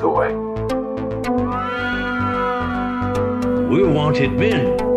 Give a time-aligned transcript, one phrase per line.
[0.00, 0.34] story.
[3.68, 4.89] We're wanted men.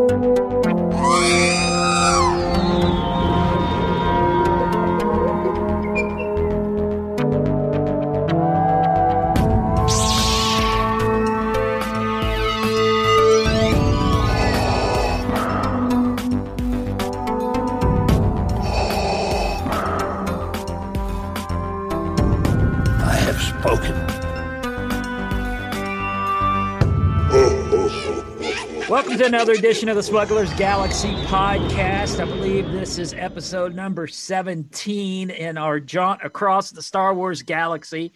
[29.03, 32.21] Welcome to another edition of the Smugglers Galaxy podcast.
[32.21, 38.13] I believe this is episode number 17 in our jaunt across the Star Wars galaxy.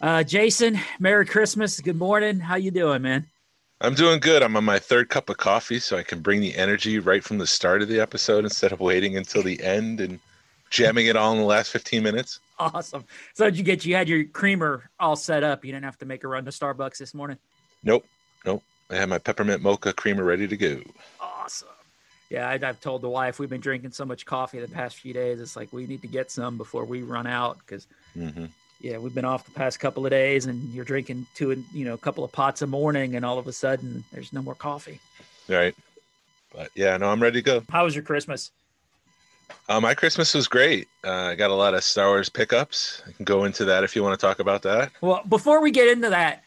[0.00, 1.80] Uh, Jason, Merry Christmas.
[1.80, 2.40] Good morning.
[2.40, 3.26] How you doing, man?
[3.80, 4.42] I'm doing good.
[4.42, 7.38] I'm on my third cup of coffee, so I can bring the energy right from
[7.38, 10.18] the start of the episode instead of waiting until the end and
[10.68, 12.40] jamming it all in the last 15 minutes.
[12.58, 13.04] Awesome.
[13.34, 15.64] So did you get you had your creamer all set up?
[15.64, 17.38] You didn't have to make a run to Starbucks this morning.
[17.84, 18.04] Nope,
[18.44, 18.64] nope.
[18.90, 20.80] I have my peppermint mocha creamer ready to go.
[21.20, 21.68] Awesome.
[22.30, 25.14] Yeah, I, I've told the wife we've been drinking so much coffee the past few
[25.14, 25.40] days.
[25.40, 28.46] It's like we need to get some before we run out because hmm
[28.80, 31.94] yeah, we've been off the past couple of days, and you're drinking two, you know,
[31.94, 35.00] a couple of pots a morning, and all of a sudden there's no more coffee.
[35.48, 35.74] Right.
[36.52, 37.62] But yeah, no, I'm ready to go.
[37.70, 38.52] How was your Christmas?
[39.68, 40.88] Uh, my Christmas was great.
[41.04, 43.02] Uh, I got a lot of Star Wars pickups.
[43.06, 44.92] I can go into that if you want to talk about that.
[45.00, 46.44] Well, before we get into that,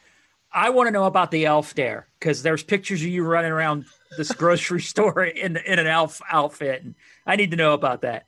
[0.54, 3.86] I want to know about the elf dare because there's pictures of you running around
[4.16, 6.94] this grocery store in in an elf outfit, and
[7.26, 8.26] I need to know about that.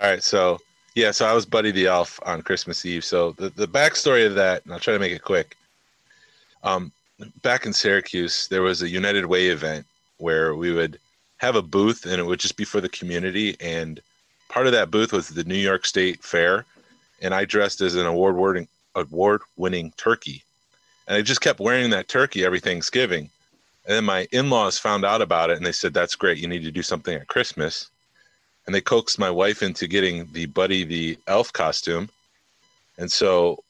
[0.00, 0.58] All right, so
[0.96, 3.04] yeah, so I was Buddy the Elf on Christmas Eve.
[3.04, 5.54] So the, the backstory of that, and I'll try to make it quick.
[6.64, 6.90] Um,
[7.42, 10.98] back in Syracuse, there was a United Way event where we would
[11.36, 13.56] have a booth, and it would just be for the community.
[13.60, 14.00] And
[14.48, 16.64] part of that booth was the New York State Fair,
[17.20, 20.42] and I dressed as an award-winning award-winning turkey,
[21.06, 23.30] and I just kept wearing that turkey every Thanksgiving.
[23.84, 26.38] And then my in-laws found out about it, and they said, "That's great.
[26.38, 27.90] You need to do something at Christmas."
[28.66, 32.08] and they coaxed my wife into getting the Buddy the Elf costume.
[32.98, 33.62] And so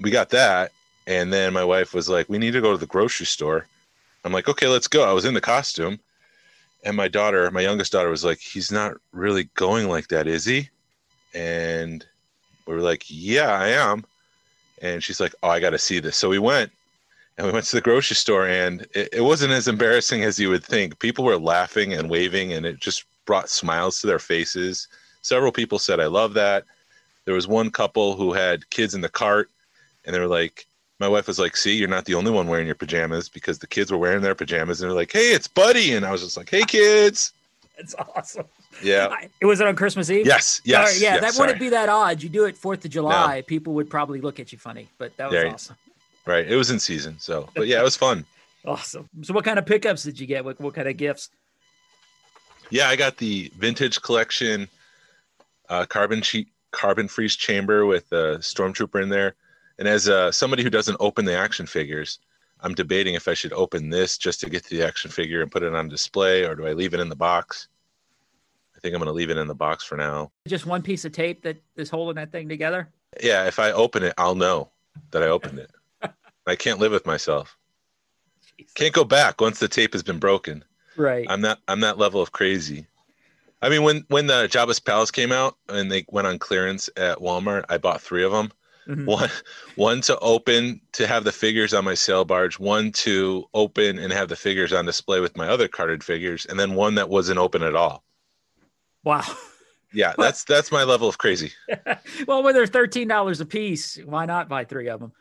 [0.00, 0.72] we got that.
[1.06, 3.66] And then my wife was like, We need to go to the grocery store.
[4.24, 5.04] I'm like, Okay, let's go.
[5.08, 6.00] I was in the costume.
[6.84, 10.46] And my daughter, my youngest daughter, was like, He's not really going like that, is
[10.46, 10.70] he?
[11.34, 12.04] And
[12.66, 14.04] we were like, Yeah, I am.
[14.82, 16.16] And she's like, Oh, I got to see this.
[16.16, 16.70] So we went
[17.38, 20.50] and we went to the grocery store and it, it wasn't as embarrassing as you
[20.50, 20.98] would think.
[20.98, 24.88] People were laughing and waving and it just brought smiles to their faces.
[25.22, 26.64] Several people said, I love that.
[27.24, 29.48] There was one couple who had kids in the cart,
[30.04, 30.66] and they were like,
[31.00, 33.66] My wife was like, See, you're not the only one wearing your pajamas because the
[33.66, 35.94] kids were wearing their pajamas, and they're like, Hey, it's Buddy.
[35.94, 37.32] And I was just like, Hey, kids.
[37.76, 38.46] It's awesome.
[38.82, 39.14] Yeah.
[39.40, 40.26] It was it on Christmas Eve.
[40.26, 40.60] Yes.
[40.64, 40.90] Yes.
[40.90, 41.46] Sorry, yeah, yes, that sorry.
[41.46, 42.22] wouldn't be that odd.
[42.22, 45.30] You do it Fourth of July, people would probably look at you funny, but that
[45.30, 45.76] was awesome.
[46.26, 46.46] Right.
[46.48, 47.16] It was in season.
[47.18, 48.24] So, but yeah, it was fun.
[48.66, 49.10] Awesome.
[49.20, 50.42] So, what kind of pickups did you get?
[50.42, 51.28] What, what kind of gifts?
[52.70, 54.70] Yeah, I got the vintage collection
[55.68, 59.34] uh, carbon sheet, carbon freeze chamber with a stormtrooper in there.
[59.78, 62.20] And as uh, somebody who doesn't open the action figures,
[62.60, 65.50] I'm debating if I should open this just to get to the action figure and
[65.50, 67.68] put it on display, or do I leave it in the box?
[68.84, 70.30] I think I'm going to leave it in the box for now.
[70.46, 72.90] Just one piece of tape that is holding that thing together.
[73.22, 74.68] Yeah, if I open it, I'll know
[75.10, 75.70] that I opened it.
[76.46, 77.56] I can't live with myself.
[78.74, 80.62] Can't go back once the tape has been broken.
[80.98, 81.24] Right.
[81.30, 82.86] I'm not I'm that level of crazy.
[83.62, 87.20] I mean, when when the Jabba's Palace came out and they went on clearance at
[87.20, 88.52] Walmart, I bought three of them.
[88.86, 89.06] Mhm.
[89.06, 89.30] One
[89.76, 94.12] one to open to have the figures on my sail barge, one to open and
[94.12, 97.38] have the figures on display with my other carded figures, and then one that wasn't
[97.38, 98.04] open at all.
[99.04, 99.22] Wow.
[99.94, 101.52] Yeah, that's that's my level of crazy.
[102.26, 105.12] well, when they're thirteen dollars a piece, why not buy three of them?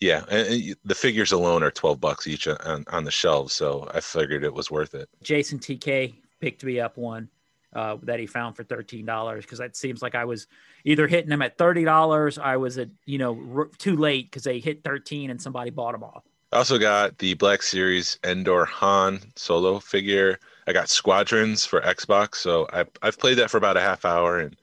[0.00, 4.00] Yeah, and, the figures alone are twelve bucks each on, on the shelves, so I
[4.00, 5.08] figured it was worth it.
[5.22, 7.28] Jason TK picked me up one
[7.74, 10.46] uh, that he found for thirteen dollars because it seems like I was
[10.84, 12.38] either hitting them at thirty dollars.
[12.38, 15.92] I was at you know r- too late because they hit thirteen and somebody bought
[15.92, 16.24] them all.
[16.52, 20.38] I also got the Black Series Endor Han solo figure.
[20.66, 24.40] I got Squadrons for Xbox, so I, I've played that for about a half hour
[24.40, 24.56] and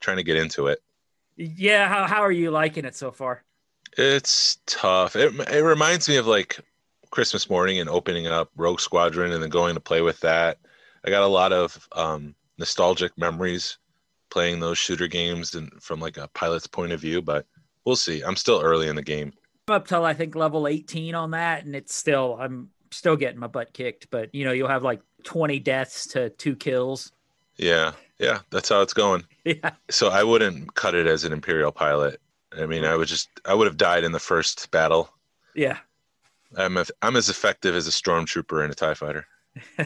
[0.00, 0.82] trying to get into it.
[1.36, 3.44] Yeah, how how are you liking it so far?
[3.96, 5.16] It's tough.
[5.16, 6.58] It, it reminds me of like
[7.10, 10.58] Christmas morning and opening up Rogue Squadron and then going to play with that.
[11.04, 13.78] I got a lot of um, nostalgic memories
[14.30, 17.46] playing those shooter games and from like a pilot's point of view, but
[17.84, 18.22] we'll see.
[18.22, 19.32] I'm still early in the game.
[19.68, 23.40] I'm up till I think level eighteen on that, and it's still I'm still getting
[23.40, 24.08] my butt kicked.
[24.10, 27.12] But you know, you'll have like twenty deaths to two kills.
[27.56, 29.24] Yeah, yeah, that's how it's going.
[29.42, 32.20] Yeah, So I wouldn't cut it as an Imperial pilot.
[32.58, 35.08] I mean, I would just I would have died in the first battle.
[35.54, 35.78] Yeah.
[36.58, 39.26] I'm a, I'm as effective as a stormtrooper in a Tie Fighter.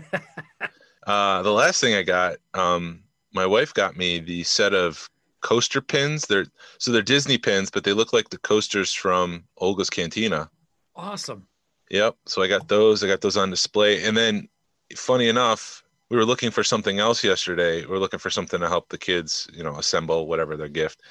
[1.06, 5.08] uh, the last thing I got, um, my wife got me the set of
[5.40, 6.26] coaster pins.
[6.26, 6.46] They're
[6.78, 10.50] so they're Disney pins, but they look like the coasters from Oga's Cantina.
[10.96, 11.46] Awesome.
[11.90, 12.16] Yep.
[12.26, 13.04] So I got those.
[13.04, 14.02] I got those on display.
[14.04, 14.48] And then,
[14.94, 17.80] funny enough, we were looking for something else yesterday.
[17.80, 21.02] We were looking for something to help the kids, you know, assemble whatever their gift.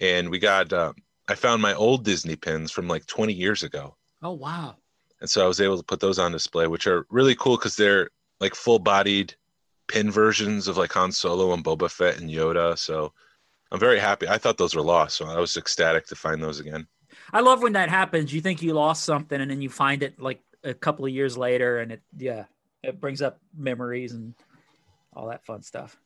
[0.00, 0.92] And we got, uh,
[1.28, 3.96] I found my old Disney pins from like 20 years ago.
[4.22, 4.76] Oh wow.
[5.20, 7.76] And so I was able to put those on display, which are really cool because
[7.76, 8.10] they're
[8.40, 9.34] like full bodied
[9.88, 12.76] pin versions of like Han Solo and Boba Fett and Yoda.
[12.78, 13.12] So
[13.70, 14.28] I'm very happy.
[14.28, 15.16] I thought those were lost.
[15.16, 16.86] So I was ecstatic to find those again.
[17.32, 18.32] I love when that happens.
[18.32, 21.36] You think you lost something and then you find it like a couple of years
[21.36, 22.44] later and it, yeah,
[22.82, 24.34] it brings up memories and
[25.14, 25.98] all that fun stuff.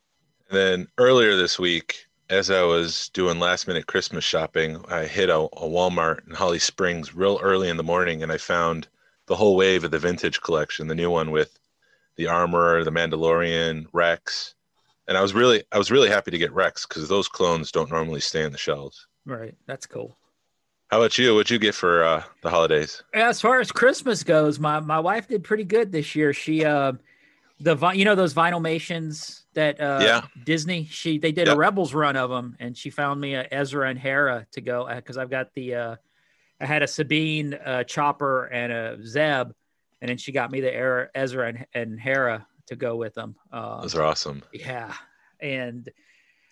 [0.49, 5.29] And then earlier this week, as I was doing last minute Christmas shopping, I hit
[5.29, 8.87] a, a Walmart in Holly Springs real early in the morning and I found
[9.27, 11.59] the whole wave of the vintage collection, the new one with
[12.15, 14.55] the armor, the Mandalorian, Rex.
[15.07, 17.91] And I was really I was really happy to get Rex because those clones don't
[17.91, 19.07] normally stay on the shelves.
[19.25, 19.55] Right.
[19.67, 20.17] That's cool.
[20.91, 21.33] How about you?
[21.33, 23.03] What'd you get for uh, the holidays?
[23.13, 26.31] As far as Christmas goes, my my wife did pretty good this year.
[26.31, 26.93] She uh
[27.59, 30.21] the vi- you know those Vinylmations that uh Yeah.
[30.43, 31.55] Disney she they did Yep.
[31.55, 34.87] a Rebels run of them and she found me a Ezra and Hera to go
[34.93, 35.95] because I've got the uh
[36.61, 39.51] I had a Sabine uh Chopper and a Zeb
[40.01, 43.35] and then she got me the Era- Ezra and, and Hera to go with them.
[43.51, 44.43] Uh, Those are awesome.
[44.53, 44.93] yeah,
[45.39, 45.89] and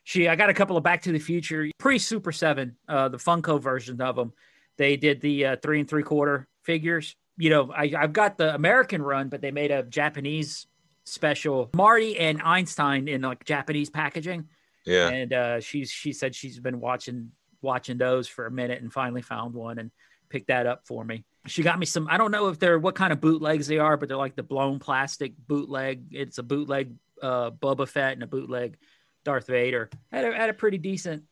[0.03, 3.17] she I got a couple of Back to the Future pre Super Seven, uh, the
[3.17, 4.33] Funko version of them.
[4.77, 7.15] They did the uh, three and three quarter figures.
[7.37, 10.67] You know, I, I've got the American run, but they made a Japanese
[11.05, 11.69] special.
[11.75, 14.47] Marty and Einstein in like Japanese packaging,
[14.85, 15.09] Yeah.
[15.09, 19.21] and uh, she's she said she's been watching watching those for a minute and finally
[19.21, 19.89] found one and
[20.29, 21.23] picked that up for me.
[21.47, 22.07] She got me some.
[22.09, 24.43] I don't know if they're what kind of bootlegs they are, but they're like the
[24.43, 26.05] blown plastic bootleg.
[26.11, 28.77] It's a bootleg uh, Boba Fett and a bootleg
[29.23, 29.89] Darth Vader.
[30.11, 31.23] Had a, had a pretty decent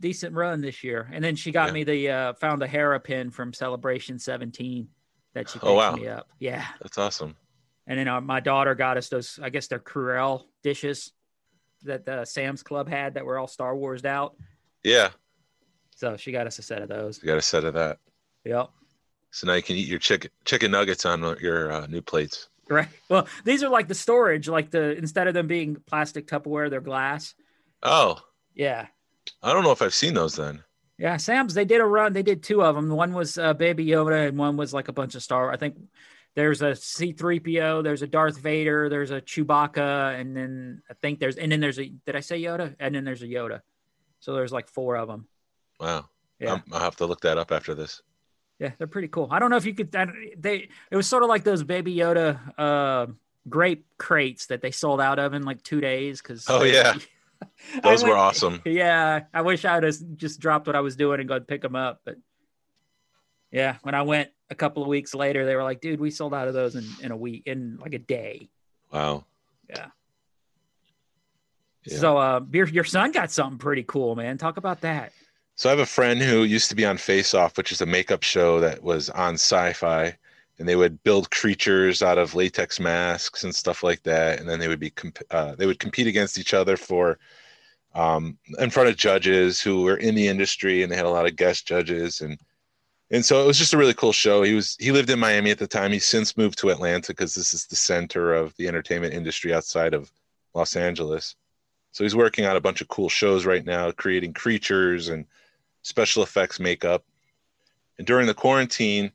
[0.00, 1.08] decent run this year.
[1.12, 1.72] And then she got Yeah.
[1.72, 4.88] me the uh, found a Hera pin from Celebration 17
[5.34, 5.96] that she picked Oh, wow.
[5.96, 6.28] me up.
[6.38, 6.64] Yeah.
[6.80, 7.34] That's awesome.
[7.88, 9.40] And then uh, my daughter got us those.
[9.42, 11.12] I guess they're Cruel dishes
[11.82, 14.36] that the Sam's Club had that were all Star Wars out.
[14.84, 15.10] Yeah.
[15.96, 17.20] So she got us a set of those.
[17.20, 17.98] You got a set of that.
[18.44, 18.68] Yep.
[19.32, 22.48] So now you can eat your chicken chicken nuggets on your uh, new plates.
[22.70, 22.88] Right.
[23.08, 26.80] Well, these are like the storage, like the instead of them being plastic Tupperware, they're
[26.80, 27.34] glass.
[27.82, 28.18] Oh,
[28.54, 28.86] Yeah.
[29.42, 30.62] I don't know if I've seen those then.
[30.98, 31.54] Yeah, Sam's.
[31.54, 32.12] They did a run.
[32.12, 32.88] They did two of them.
[32.88, 35.52] One was uh, Baby Yoda, and one was like a bunch of Star.
[35.52, 35.76] I think
[36.34, 41.36] there's a C-3PO, there's a Darth Vader, there's a Chewbacca, and then I think there's
[41.36, 41.88] and then there's a.
[42.04, 42.74] Did I say Yoda?
[42.80, 43.60] And then there's a Yoda.
[44.20, 45.28] So there's like four of them.
[45.78, 46.08] Wow.
[46.40, 48.02] Yeah, I'm- I'll have to look that up after this.
[48.58, 49.28] Yeah, they're pretty cool.
[49.30, 49.94] I don't know if you could.
[49.94, 50.06] I,
[50.36, 53.06] they it was sort of like those Baby Yoda uh,
[53.48, 56.20] grape crates that they sold out of in like two days.
[56.20, 56.94] Because Oh, yeah.
[57.82, 58.60] Those were awesome.
[58.64, 61.62] Yeah, I wish I would have just dropped what I was doing and go pick
[61.62, 62.00] them up.
[62.04, 62.16] But
[63.52, 66.34] yeah, when I went a couple of weeks later, they were like, "Dude, we sold
[66.34, 68.48] out of those in, in a week, in like a day."
[68.92, 69.24] Wow.
[69.68, 69.86] Yeah.
[71.84, 71.98] Yeah.
[71.98, 74.36] So, uh, your your son got something pretty cool, man.
[74.36, 75.12] Talk about that.
[75.58, 77.86] So I have a friend who used to be on Face Off, which is a
[77.86, 80.16] makeup show that was on Sci-Fi,
[80.56, 84.60] and they would build creatures out of latex masks and stuff like that, and then
[84.60, 87.18] they would be comp- uh, they would compete against each other for
[87.96, 91.26] um, in front of judges who were in the industry, and they had a lot
[91.26, 92.38] of guest judges, and
[93.10, 94.44] and so it was just a really cool show.
[94.44, 95.90] He was he lived in Miami at the time.
[95.90, 99.92] He's since moved to Atlanta because this is the center of the entertainment industry outside
[99.92, 100.12] of
[100.54, 101.34] Los Angeles.
[101.90, 105.26] So he's working on a bunch of cool shows right now, creating creatures and
[105.82, 107.04] special effects makeup.
[107.98, 109.12] And during the quarantine,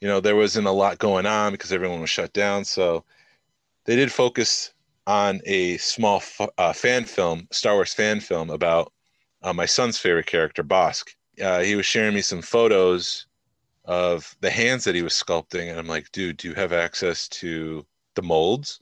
[0.00, 2.64] you know, there wasn't a lot going on because everyone was shut down.
[2.64, 3.04] So
[3.84, 4.72] they did focus
[5.06, 6.22] on a small
[6.58, 8.92] uh, fan film, Star Wars fan film about
[9.42, 11.14] uh, my son's favorite character, Bossk.
[11.42, 13.26] Uh, he was sharing me some photos
[13.84, 15.70] of the hands that he was sculpting.
[15.70, 18.80] And I'm like, dude, do you have access to the molds?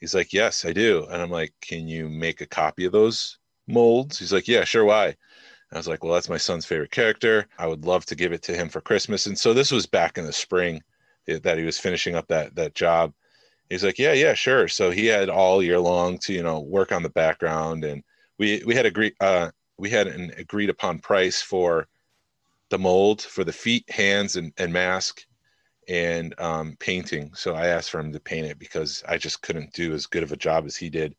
[0.00, 1.06] He's like, yes, I do.
[1.10, 3.38] And I'm like, can you make a copy of those
[3.68, 4.18] molds?
[4.18, 4.84] He's like, yeah, sure.
[4.84, 5.14] Why?
[5.72, 7.46] I was like, well, that's my son's favorite character.
[7.58, 9.26] I would love to give it to him for Christmas.
[9.26, 10.82] And so this was back in the spring
[11.26, 13.12] that he was finishing up that that job.
[13.68, 14.66] He's like, yeah, yeah, sure.
[14.66, 18.02] So he had all year long to you know work on the background, and
[18.38, 21.86] we we had agreed uh, we had an agreed upon price for
[22.70, 25.24] the mold for the feet, hands, and and mask,
[25.88, 27.32] and um, painting.
[27.34, 30.22] So I asked for him to paint it because I just couldn't do as good
[30.24, 31.14] of a job as he did.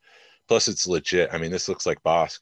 [0.48, 1.30] Plus, it's legit.
[1.34, 2.42] I mean, this looks like Bossk.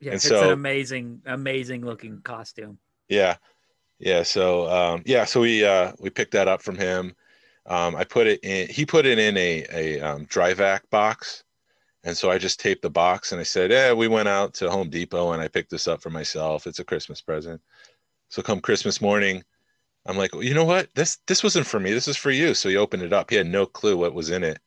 [0.00, 2.78] Yeah, And it's so- an amazing, amazing looking costume.
[3.08, 3.36] Yeah.
[3.98, 4.22] Yeah.
[4.24, 7.14] So um yeah, so we uh we picked that up from him.
[7.66, 11.44] Um I put it in he put it in a a um dry vac box.
[12.04, 14.70] And so I just taped the box and I said, Yeah, we went out to
[14.70, 16.66] Home Depot and I picked this up for myself.
[16.66, 17.60] It's a Christmas present.
[18.28, 19.42] So come Christmas morning,
[20.04, 20.88] I'm like, well, you know what?
[20.94, 21.92] This this wasn't for me.
[21.92, 22.54] This is for you.
[22.54, 23.30] So he opened it up.
[23.30, 24.58] He had no clue what was in it.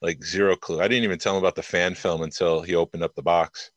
[0.00, 0.80] Like zero clue.
[0.80, 3.70] I didn't even tell him about the fan film until he opened up the box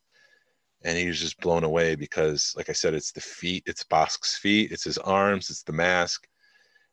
[0.86, 4.38] and he was just blown away because like i said it's the feet it's bossk's
[4.38, 6.26] feet it's his arms it's the mask.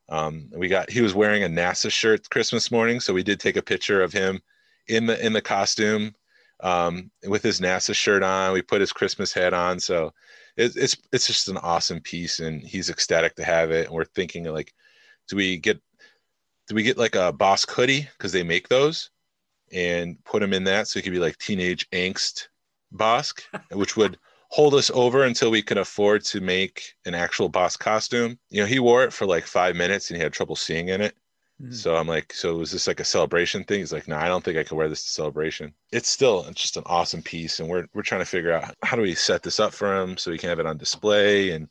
[0.09, 3.55] Um, we got he was wearing a nasa shirt christmas morning so we did take
[3.55, 4.41] a picture of him
[4.87, 6.13] in the in the costume
[6.59, 8.53] um, with his nasa shirt on.
[8.53, 10.13] We put his christmas hat on so
[10.57, 13.87] it, it's it's just an awesome piece and he's ecstatic to have it.
[13.87, 14.73] And we're thinking like
[15.27, 15.79] do we get
[16.67, 18.07] do we get like a bossk hoodie?
[18.17, 19.09] Because they make those
[19.71, 22.47] and put him in that so he could be like teenage angst
[22.95, 24.17] Bossk, which would
[24.49, 28.37] hold us over until we could afford to make an actual Bossk costume.
[28.49, 31.01] You know, he wore it for like five minutes and he had trouble seeing in
[31.01, 31.15] it.
[31.61, 31.73] Mhm.
[31.73, 33.79] So I'm like, so was this like a celebration thing?
[33.79, 35.73] He's like, no, I don't think I could wear this to celebration.
[35.91, 38.95] It's still it's just an awesome piece, and we're we're trying to figure out how
[38.95, 41.51] do we set this up for him so he can have it on display.
[41.51, 41.67] And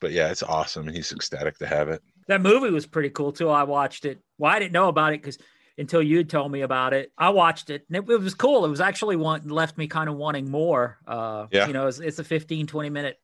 [0.00, 2.02] but yeah, it's awesome, and he's ecstatic to have it.
[2.28, 3.50] That movie was pretty cool too.
[3.50, 4.20] I watched it.
[4.38, 5.38] Well, I didn't know about it because
[5.80, 8.64] until you told me about it, I watched it and it, it was cool.
[8.64, 10.98] It was actually one left me kind of wanting more.
[11.06, 11.66] Uh, Yeah.
[11.66, 13.18] you know, it's, it's a 15, 20 minute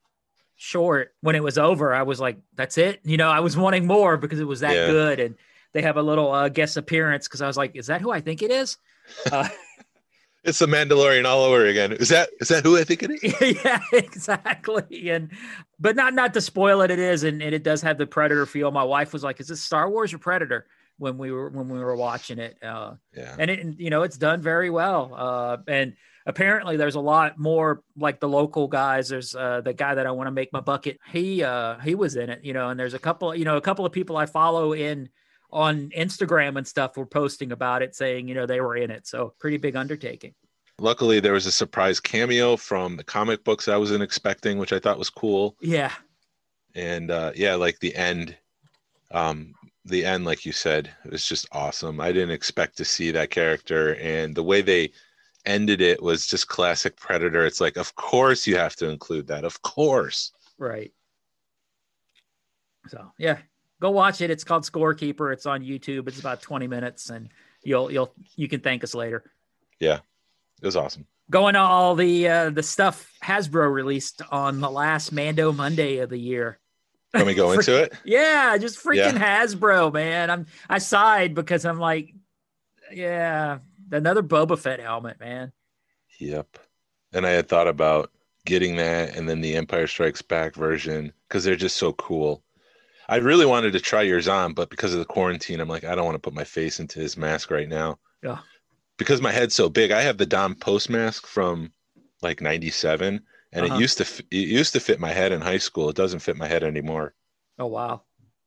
[0.57, 1.15] short.
[1.21, 3.01] When it was over, I was like, that's it.
[3.05, 4.87] You know, I was wanting more because it was that Yeah.
[4.87, 5.21] good.
[5.21, 5.35] And
[5.73, 8.21] they have a little uh, guest appearance because I was like, is that who I
[8.21, 8.79] think it is?
[9.31, 9.49] Uh,
[10.45, 11.91] It's the Mandalorian all over again.
[11.93, 13.59] Is that is that who I think it is?
[13.65, 15.11] yeah, exactly.
[15.11, 15.33] And
[15.81, 18.47] but not not to spoil it, it is, and, and it does have the Predator
[18.47, 18.71] feel.
[18.71, 20.67] My wife was like, "Is this Star Wars or Predator?"
[20.99, 23.37] When we were when we were watching it, uh, Yeah.
[23.39, 25.13] and it you know it's done very well.
[25.15, 29.09] Uh, and apparently there's a lot more like the local guys.
[29.09, 30.99] There's uh, the guy that I want to make my bucket.
[31.13, 32.71] He uh, he was in it, you know.
[32.71, 35.11] And there's a couple, you know, a couple of people I follow in
[35.51, 39.07] on Instagram and stuff were posting about it, saying you know they were in it.
[39.07, 40.35] So pretty big undertaking.
[40.79, 44.79] Luckily, there was a surprise cameo from the comic books I wasn't expecting, which I
[44.79, 45.57] thought was cool.
[45.61, 45.93] Yeah,
[46.75, 48.37] and uh yeah like the end
[49.13, 49.55] um
[49.89, 53.31] the end like you said it was just awesome i didn't expect to see that
[53.31, 54.91] character and the way they
[55.45, 59.45] ended it was just classic predator it's like of course you have to include that
[59.45, 60.93] of course Right.
[62.89, 63.39] So yeah,
[63.81, 64.31] go watch it.
[64.31, 65.33] It's called Scorekeeper.
[65.33, 66.09] It's on YouTube.
[66.09, 67.29] It's about 20 minutes and
[67.63, 69.25] you'll you'll you can thank us later.
[69.81, 69.99] Yeah,
[70.63, 75.13] it was awesome Going to all the uh the stuff Hasbro released on the last
[75.13, 76.59] Mando Monday of the year.
[77.17, 80.31] Let me go into it Yeah, just freaking Hasbro, man.
[80.31, 82.13] I'm I sighed because I'm like,
[82.93, 83.59] yeah,
[83.91, 85.53] another Boba Fett helmet, man.
[86.19, 86.59] yep
[87.13, 88.11] and i had thought about
[88.45, 92.43] getting that and then the empire strikes back version because they're just so cool
[93.09, 95.95] i really wanted to try yours on but because of the quarantine i'm like i
[95.95, 98.39] don't want to put my face into his mask right now Yeah.
[98.99, 101.71] because my head's so big i have the Don Post mask from
[102.23, 103.21] like 97
[103.57, 103.77] and Uh-huh.
[103.77, 105.89] it used to it used to fit my head in high school.
[105.91, 107.15] It doesn't fit my head anymore.
[107.59, 108.03] Oh wow.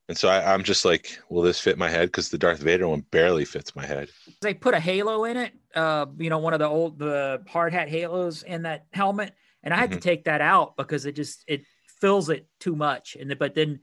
[0.08, 2.08] and so I, i'm just like will this fit my head?
[2.10, 4.10] Because the darth vader one barely fits my head.
[4.42, 7.74] They put a halo in it uh you know one of the old the hard
[7.74, 9.34] hat halos in that helmet.
[9.64, 10.02] And i had to Mhm.
[10.02, 11.64] take that out because it just it
[12.02, 13.18] fills it too much.
[13.20, 13.80] And but then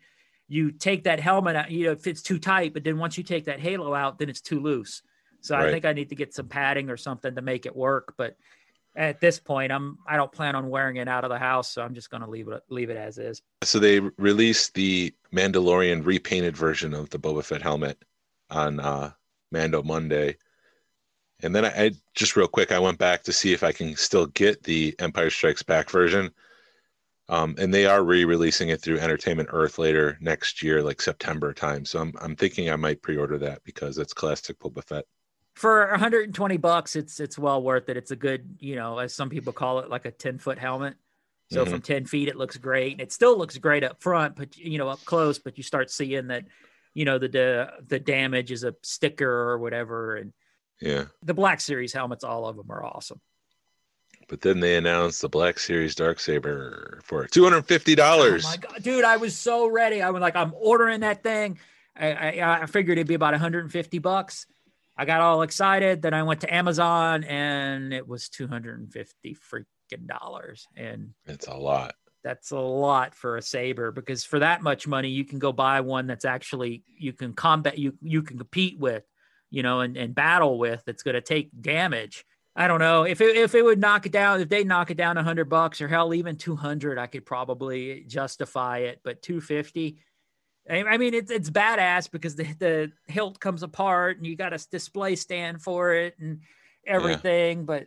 [0.49, 3.25] you take that helmet out you know if it's too tight but then once you
[3.25, 5.03] take that halo out then it's too loose.
[5.41, 8.15] So i think i need to get some padding or something to make it work.
[8.17, 8.37] But
[8.97, 11.83] at this point i'm i don't plan on wearing it out of the house so
[11.83, 16.05] i'm just going to leave it leave it as is So they released the Mandalorian
[16.07, 18.03] repainted version of the Boba Fett helmet
[18.51, 19.13] on uh,
[19.51, 20.37] Mando Monday.
[21.43, 23.97] And then I, I just real quick, I went back to see if I can
[23.97, 26.31] still get the Empire Strikes Back version.
[27.29, 31.85] Um, and they are re-releasing it through Entertainment Earth later next year, like September time.
[31.85, 35.07] So I'm I'm thinking I might pre-order that because it's classic Boba Fett.
[35.57, 39.29] For 120 bucks it's it's well worth it it's a good you know as some
[39.31, 40.95] people call it like a 10 foot helmet
[41.51, 41.71] so Mhm.
[41.71, 44.79] from 10 feet it looks great and it still looks great up front but you
[44.79, 46.45] know up close but you start seeing that
[46.95, 50.33] you know the the, the damage is a sticker or whatever and
[50.81, 51.07] Yeah.
[51.23, 53.21] the black series helmets all of them are awesome
[54.29, 58.45] But then they announced the Black Series Dark Saber for two hundred fifty dollars.
[58.45, 59.05] Oh my god, dude!
[59.05, 60.03] I was so ready.
[60.03, 61.59] I was like, I'm ordering that thing.
[61.97, 62.09] I,
[62.41, 64.47] I, I figured it'd be about 150 bucks.
[64.97, 66.03] I got all excited.
[66.03, 70.67] Then I went to Amazon and it was 250 freaking dollars.
[70.77, 71.95] And it's a lot.
[72.25, 75.81] that's a lot for a saber because for that much money you can go buy
[75.81, 79.05] one that's actually you can combat you you can compete with
[79.51, 82.25] you know and, and battle with that's going to take damage
[82.57, 84.41] I don't know if it, if it would knock it down.
[84.41, 87.27] If they knock it down a hundred bucks or hell even two hundred, I could
[87.27, 89.01] probably justify it.
[89.05, 89.99] But two fifty,
[90.69, 94.67] I mean, it's it's badass because the the hilt comes apart and you got a
[94.71, 96.41] display stand for it and
[96.87, 97.59] everything.
[97.59, 97.65] Yeah.
[97.65, 97.87] But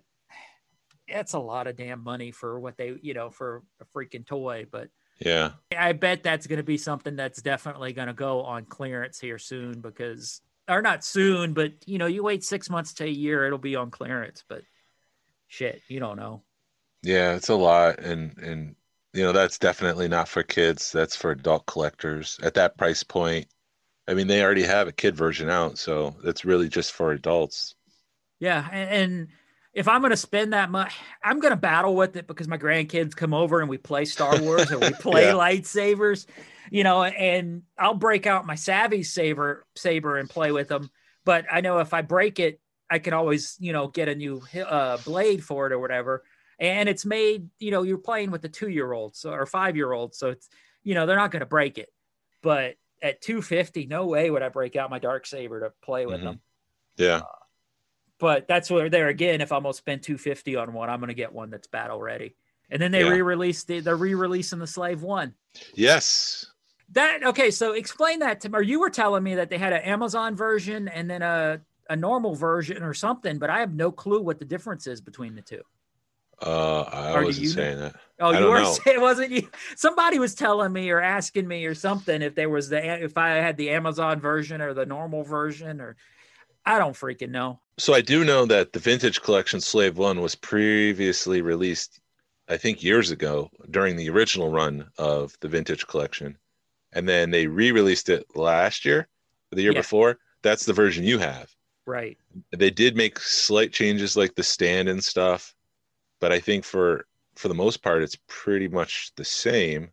[1.11, 4.65] that's a lot of damn money for what they, you know, for a freaking toy.
[4.69, 8.65] But yeah, I bet that's going to be something that's definitely going to go on
[8.65, 13.03] clearance here soon because, or not soon, but you know, you wait six months to
[13.03, 14.43] a year, it'll be on clearance.
[14.47, 14.61] But
[15.47, 16.43] shit, you don't know.
[17.03, 18.75] Yeah, it's a lot, and and
[19.13, 20.91] you know that's definitely not for kids.
[20.91, 23.47] That's for adult collectors at that price point.
[24.07, 27.75] I mean, they already have a kid version out, so it's really just for adults.
[28.39, 29.27] Yeah, and, and
[29.73, 32.57] if I'm going to spend that much, I'm going to battle with it because my
[32.57, 35.33] grandkids come over and we play Star Wars or we play yeah.
[35.33, 36.25] lightsabers,
[36.71, 40.89] you know, and I'll break out my Savi saber saber and play with them.
[41.23, 44.41] But I know if I break it, I can always, you know, get a new
[44.67, 46.23] uh, blade for it or whatever.
[46.59, 49.91] And it's made, you know, you're playing with the two year olds or five year
[49.91, 50.49] olds, so it's,
[50.83, 51.91] you know, they're not going to break it.
[52.41, 56.17] But at 250, no way would I break out my dark saber to play with
[56.17, 56.25] mm-hmm.
[56.25, 56.41] them.
[56.97, 57.17] Yeah.
[57.17, 57.23] Uh,
[58.19, 61.31] but that's where there again, if I'm gonna spend 250 on one, I'm gonna get
[61.31, 62.35] one that's battle ready.
[62.69, 63.09] And then they yeah.
[63.09, 65.33] re-released the, they're re-releasing the Slave One.
[65.73, 66.45] Yes.
[66.91, 68.57] That okay, so explain that to me.
[68.57, 71.95] Or you were telling me that they had an Amazon version and then a a
[71.95, 75.41] normal version or something, but I have no clue what the difference is between the
[75.41, 75.61] two.
[76.41, 77.89] Uh, I or wasn't saying know?
[77.89, 77.95] that.
[78.19, 79.49] Oh, you were saying it wasn't you?
[79.75, 83.29] Somebody was telling me or asking me or something if there was the if I
[83.29, 85.95] had the Amazon version or the normal version or
[86.65, 87.59] I don't freaking know.
[87.77, 91.99] So I do know that the vintage collection Slave One was previously released,
[92.47, 96.37] I think years ago during the original run of the vintage collection,
[96.93, 99.07] and then they re-released it last year,
[99.51, 99.79] the year yeah.
[99.79, 100.19] before.
[100.41, 101.49] That's the version you have.
[101.85, 102.17] Right.
[102.55, 105.55] They did make slight changes like the stand and stuff,
[106.19, 109.91] but I think for for the most part it's pretty much the same.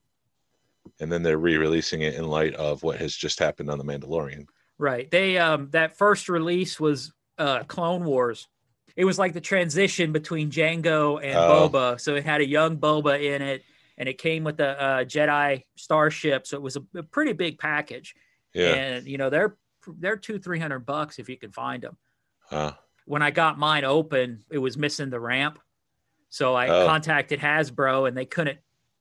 [1.00, 4.46] And then they're re-releasing it in light of what has just happened on the Mandalorian.
[4.78, 5.10] Right.
[5.10, 8.48] They um that first release was uh, Clone Wars.
[8.94, 11.68] It was like the transition between Jango and oh.
[11.68, 12.00] Boba.
[12.00, 13.62] So it had a young Boba in it,
[13.98, 16.46] and it came with a, a Jedi starship.
[16.46, 18.14] So it was a, a, pretty big package.
[18.54, 18.74] Yeah.
[18.74, 19.56] And you know they're
[19.98, 21.96] they're two three hundred bucks if you can find them.
[22.48, 22.72] Huh.
[23.04, 25.58] When I got mine open, it was missing the ramp.
[26.28, 26.86] So I oh.
[26.86, 28.58] contacted Hasbro, and they couldn't.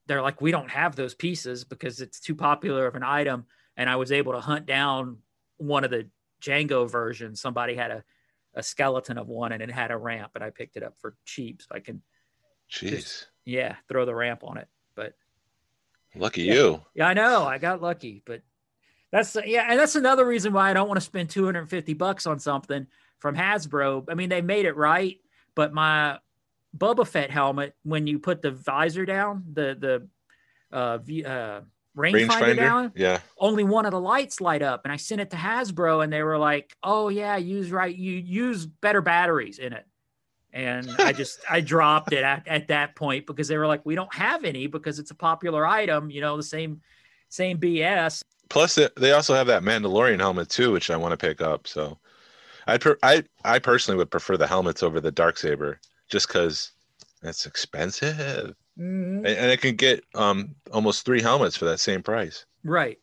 [0.08, 3.46] They're like, we don't have those pieces because it's too popular of an item.
[3.76, 5.18] And I was able to hunt down
[5.58, 6.08] one of the
[6.42, 7.42] Jango versions.
[7.42, 8.04] Somebody had a
[8.56, 11.16] a skeleton of one and it had a ramp and I picked it up for
[11.26, 12.02] cheap so I can
[12.72, 12.90] Jeez.
[12.90, 14.68] Just, yeah, throw the ramp on it.
[14.96, 15.14] But
[16.16, 16.54] lucky yeah.
[16.54, 16.82] you.
[16.96, 17.44] Yeah, I know.
[17.44, 18.42] I got lucky, but
[19.12, 22.40] that's yeah, and that's another reason why I don't want to spend 250 bucks on
[22.40, 22.88] something
[23.20, 24.06] from Hasbro.
[24.10, 25.18] I mean, they made it right,
[25.54, 26.18] but my
[26.78, 30.08] Boba Fett helmet when you put the visor down, the
[30.72, 31.62] the uh, uh
[31.96, 32.92] rangefinder down.
[32.96, 33.20] Yeah.
[33.38, 34.82] Only one of the lights light up.
[34.84, 37.96] And I sent it to Hasbro and they were like, oh, yeah, use right.
[37.96, 39.86] You use better batteries in it.
[40.54, 43.96] And I just, I dropped it at, at that point because they were like, we
[43.96, 46.82] don't have any because it's a popular item, you know, the same,
[47.28, 48.22] same BS.
[48.48, 51.68] Plus, they also have that Mandalorian helmet too, which I want to pick up.
[51.68, 51.98] So
[52.68, 56.72] I'd, per- I, I personally would prefer the helmets over the dark saber just because
[57.24, 58.56] it's expensive.
[58.78, 59.26] Mm-hmm.
[59.26, 62.46] And, and it can get um almost three helmets for that same price.
[62.63, 63.00] Right.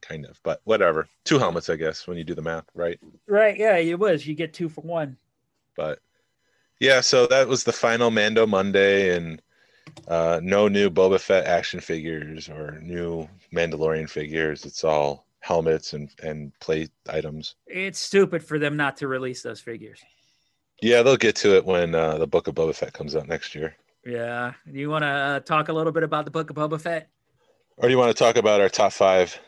[0.00, 1.08] Kind of, but whatever.
[1.24, 2.98] Two helmets, I guess, when you do the math, right?
[3.28, 3.56] Right.
[3.56, 4.26] Yeah, it was.
[4.26, 5.16] You get two for one.
[5.76, 6.00] But
[6.80, 9.40] yeah, so that was the final Mando Monday, and
[10.08, 14.64] uh, no new Boba Fett action figures or new Mandalorian figures.
[14.64, 17.54] It's all helmets and and plate items.
[17.66, 20.00] It's stupid for them not to release those figures.
[20.82, 23.54] Yeah, they'll get to it when uh, the Book of Boba Fett comes out next
[23.54, 23.76] year.
[24.04, 24.52] Yeah.
[24.70, 27.08] Do you want to uh, talk a little bit about the Book of Boba Fett?
[27.76, 29.38] Or do you want to talk about our top five?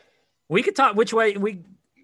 [0.47, 1.59] We could talk which way we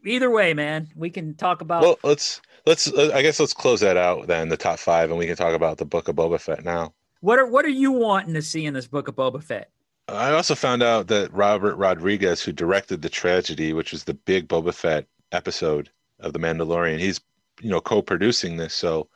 [0.06, 0.90] either way, man.
[0.96, 1.82] We can talk about.
[1.82, 2.92] Well, let's let's.
[2.92, 4.50] Uh, I guess let's close that out then.
[4.50, 6.94] The top five, and we can talk about the Book of Boba Fett now.
[7.22, 9.70] What are What are you wanting to see in this Book of Boba Fett?
[10.10, 14.50] I also found out that Robert Rodriguez, who directed the tragedy, which was the big
[14.50, 15.90] Boba Fett episode
[16.20, 17.22] of The Mandalorian, he's
[17.62, 18.74] you know co-producing this.
[18.74, 19.08] So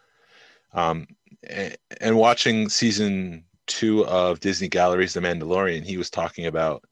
[0.75, 1.07] um,
[2.01, 6.83] and watching season two of Disney Galleries The Mandalorian, he was talking about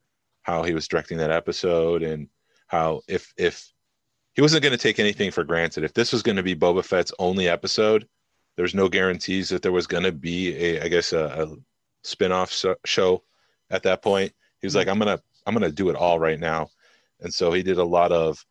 [0.42, 2.28] how he was directing that episode and
[2.68, 3.72] how if if
[4.34, 6.84] he wasn't going to take anything for granted, if this was going to be Boba
[6.84, 8.08] Fett's only episode,
[8.56, 11.56] there's no guarantees that there was going to be a I guess a, a
[12.04, 13.24] spin-off so, show
[13.70, 14.34] at that point.
[14.62, 16.70] He was like, I'm gonna I'm gonna do it all right now,
[17.20, 18.46] and so he did a lot of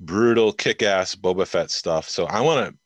[0.00, 2.08] brutal kick-ass Boba Fett stuff.
[2.08, 2.78] So I want to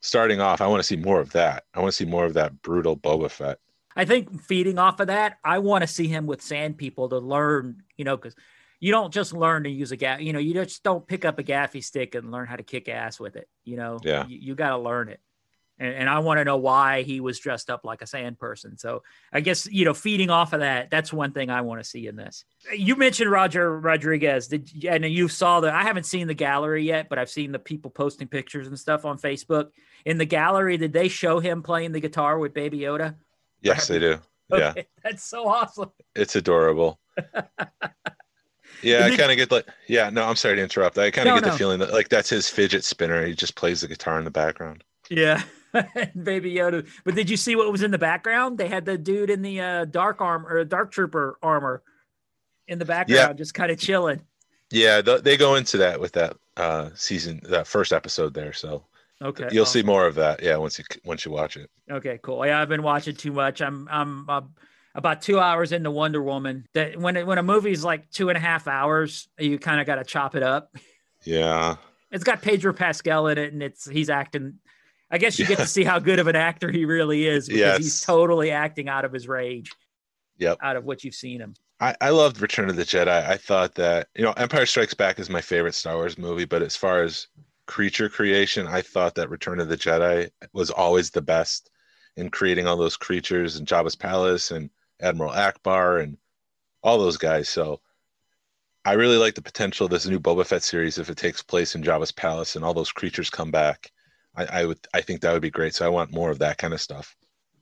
[0.00, 1.64] starting off, I want to see more of that.
[1.74, 3.58] I want to see more of that brutal Boba Fett.
[3.94, 7.18] I think feeding off of that, I want to see him with sand people to
[7.18, 8.34] learn, you know, because
[8.78, 11.38] you don't just learn to use a gaff, you know, you just don't pick up
[11.38, 13.48] a gaffi stick and learn how to kick ass with it.
[13.64, 14.26] You know, Yeah.
[14.26, 15.20] you, you got to learn it.
[15.78, 18.78] And, and I want to know why he was dressed up like a sand person.
[18.78, 21.84] So I guess, you know, feeding off of that, that's one thing I want to
[21.88, 22.44] see in this.
[22.74, 24.48] You mentioned Roger Rodriguez.
[24.48, 27.58] Did and you saw the, I haven't seen the gallery yet, but I've seen the
[27.58, 29.68] people posting pictures and stuff on Facebook.
[30.04, 33.16] In the gallery, did they show him playing the guitar with Baby Yoda?
[33.62, 34.18] Yes, they do.
[34.48, 35.90] Yeah, That's so awesome.
[36.14, 37.00] it's adorable.
[38.82, 40.98] Yeah, I kind of get like, yeah, no, I'm sorry to interrupt.
[40.98, 41.52] I kind of No, get no.
[41.52, 43.24] the feeling that like that's his fidget spinner.
[43.26, 44.84] He just plays the guitar in the background.
[45.10, 45.42] Yeah.
[46.22, 46.86] Baby Yoda.
[47.04, 48.58] But did you see what was in the background?
[48.58, 51.82] They had the dude in the uh, dark arm or dark trooper armor
[52.68, 54.20] in the background, just kind of chilling.
[54.70, 58.52] Yeah, th- they go into that with that uh season, that first episode there.
[58.52, 58.84] So
[59.22, 59.48] Okay.
[59.50, 60.42] you'll oh, see more of that.
[60.42, 61.70] Yeah, once you once you watch it.
[61.90, 62.44] Okay, cool.
[62.44, 63.62] Yeah, I've been watching too much.
[63.62, 64.42] I'm I'm uh,
[64.94, 66.66] about two hours into Wonder Woman.
[66.74, 69.86] That when it, when a movie's like two and a half hours, you kind of
[69.86, 70.74] got to chop it up.
[71.24, 71.76] Yeah,
[72.10, 74.58] It's got Pedro Pascal in it, and it's he's acting.
[75.10, 77.78] I guess you get to see how good of an actor he really is because
[77.78, 79.72] he's totally acting out of his rage.
[80.38, 80.58] Yep.
[80.62, 81.54] Out of what you've seen him.
[81.80, 83.08] I, I loved Return of the Jedi.
[83.08, 86.62] I thought that you know Empire Strikes Back is my favorite Star Wars movie, but
[86.62, 87.28] as far as
[87.66, 91.70] creature creation, I thought that Return of the Jedi was always the best
[92.16, 96.16] in creating all those creatures in Jabba's palace and Admiral Ackbar and
[96.82, 97.48] all those guys.
[97.48, 97.80] So
[98.84, 101.74] I really like the potential of this new Boba Fett series if it takes place
[101.74, 103.90] in Jabba's palace and all those creatures come back.
[104.36, 105.74] I, I would I think that would be great.
[105.74, 107.16] So I want more of that kind of stuff.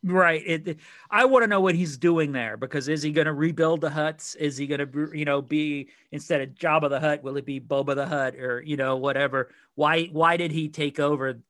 [0.06, 0.42] Right.
[0.44, 0.78] It,
[1.10, 3.88] I want to know what he's doing there because is he going to rebuild the
[3.88, 4.36] Hutts?
[4.36, 7.58] Is he going to, you know, be instead of Jabba the Hutt, will it be
[7.58, 9.50] Boba the Hutt or you know whatever?
[9.76, 11.40] Why why did he take over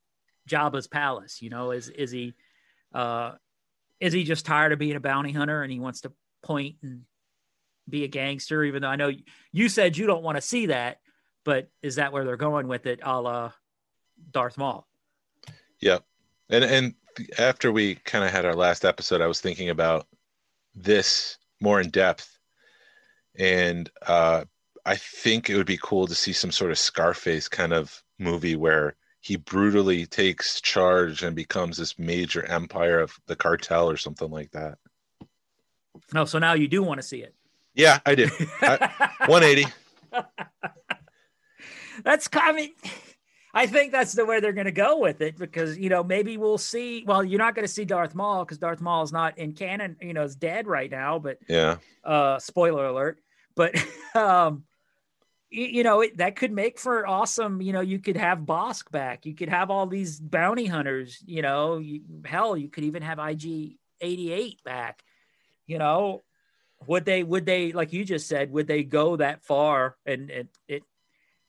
[0.48, 1.42] Jabba's palace?
[1.42, 2.34] You know, is is he
[2.94, 3.32] uh
[3.98, 6.12] is he just tired of being a bounty hunter and he wants to
[6.44, 7.02] point and
[7.88, 8.62] be a gangster?
[8.62, 9.10] Even though I know
[9.50, 11.00] you said you don't want to see that,
[11.44, 13.52] but is that where they're going with it, a la
[14.30, 14.86] Darth Maul?
[15.84, 16.02] Yep.
[16.48, 16.94] And and
[17.38, 20.06] after we kind of had our last episode, I was thinking about
[20.74, 22.38] this more in depth,
[23.36, 24.44] and uh,
[24.86, 28.56] I think it would be cool to see some sort of Scarface kind of movie
[28.56, 34.30] where he brutally takes charge and becomes this major empire of the cartel or something
[34.30, 34.78] like that.
[36.14, 37.34] No, so now you do want to see it.
[37.74, 38.28] Yeah, I do.
[38.60, 39.66] 180.
[42.02, 42.72] that's I mean,
[43.54, 46.36] I think that's the way they're going to go with it because you know maybe
[46.36, 47.04] we'll see.
[47.06, 49.96] Well, you're not going to see Darth Maul because Darth Maul is not in canon.
[50.00, 51.18] You know, is dead right now.
[51.18, 51.76] But Yeah.
[52.02, 53.20] uh, spoiler alert.
[53.54, 53.76] But
[54.16, 54.64] um,
[55.52, 57.62] y- you know it, that could make for awesome.
[57.62, 59.24] You know, you could have Bossk back.
[59.24, 61.22] You could have all these bounty hunters.
[61.24, 65.04] You know, you, hell, you could even have IG eighty eight back.
[65.66, 66.22] You know,
[66.86, 67.22] would they?
[67.22, 67.72] Would they?
[67.72, 69.96] Like you just said, would they go that far?
[70.04, 70.82] And it it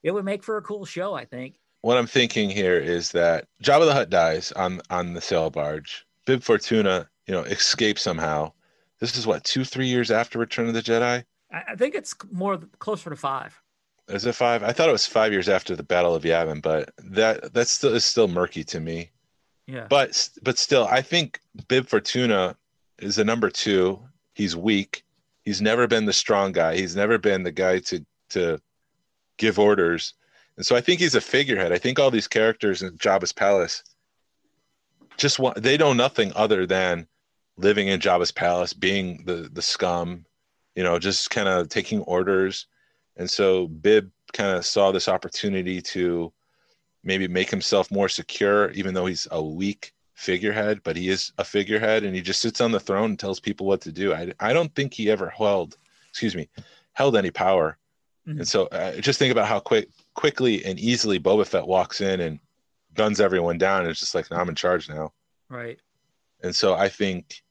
[0.03, 1.13] it would make for a cool show.
[1.15, 1.55] I think.
[1.85, 6.03] What I'm thinking here is that Jabba the Hutt dies on on the sail barge.
[6.25, 8.53] Bib Fortuna, you know, escapes somehow.
[8.99, 11.23] This is what two, three years after Return of the Jedi.
[11.51, 13.61] I, think it's more closer to five.
[14.07, 14.63] Is it five?
[14.63, 17.93] I thought it was five years after the Battle of Yavin, but that that still
[17.93, 19.11] is still murky to me.
[19.67, 19.85] Yeah.
[19.87, 22.57] But but still, I think Bib Fortuna
[22.97, 24.01] is the number two.
[24.33, 25.03] He's weak.
[25.43, 26.77] He's never been the strong guy.
[26.77, 28.59] He's never been the guy to to
[29.37, 30.15] give orders.
[30.57, 31.71] And so I think he's a figurehead.
[31.71, 33.83] I think all these characters in Jabba's palace
[35.17, 37.07] just want they know nothing other than
[37.57, 40.25] living in Jabba's palace, being the the scum,
[40.75, 42.67] you know, just kind of taking orders.
[43.17, 46.33] And so Bib kind of saw this opportunity to
[47.03, 51.43] maybe make himself more secure, even though he's a weak figurehead, but he is a
[51.43, 54.13] figurehead and he just sits on the throne and tells people what to do.
[54.13, 55.77] I, I don't think he ever held,
[56.09, 56.49] excuse me,
[56.93, 57.77] held any power.
[58.27, 58.39] Mhm.
[58.39, 62.19] And so uh, just think about how quick, quickly and easily Boba Fett walks in
[62.21, 62.39] and
[62.95, 63.81] guns everyone down.
[63.81, 65.13] And it's just like, no, I'm in charge now.
[65.49, 65.77] Right.
[66.41, 67.43] And so I think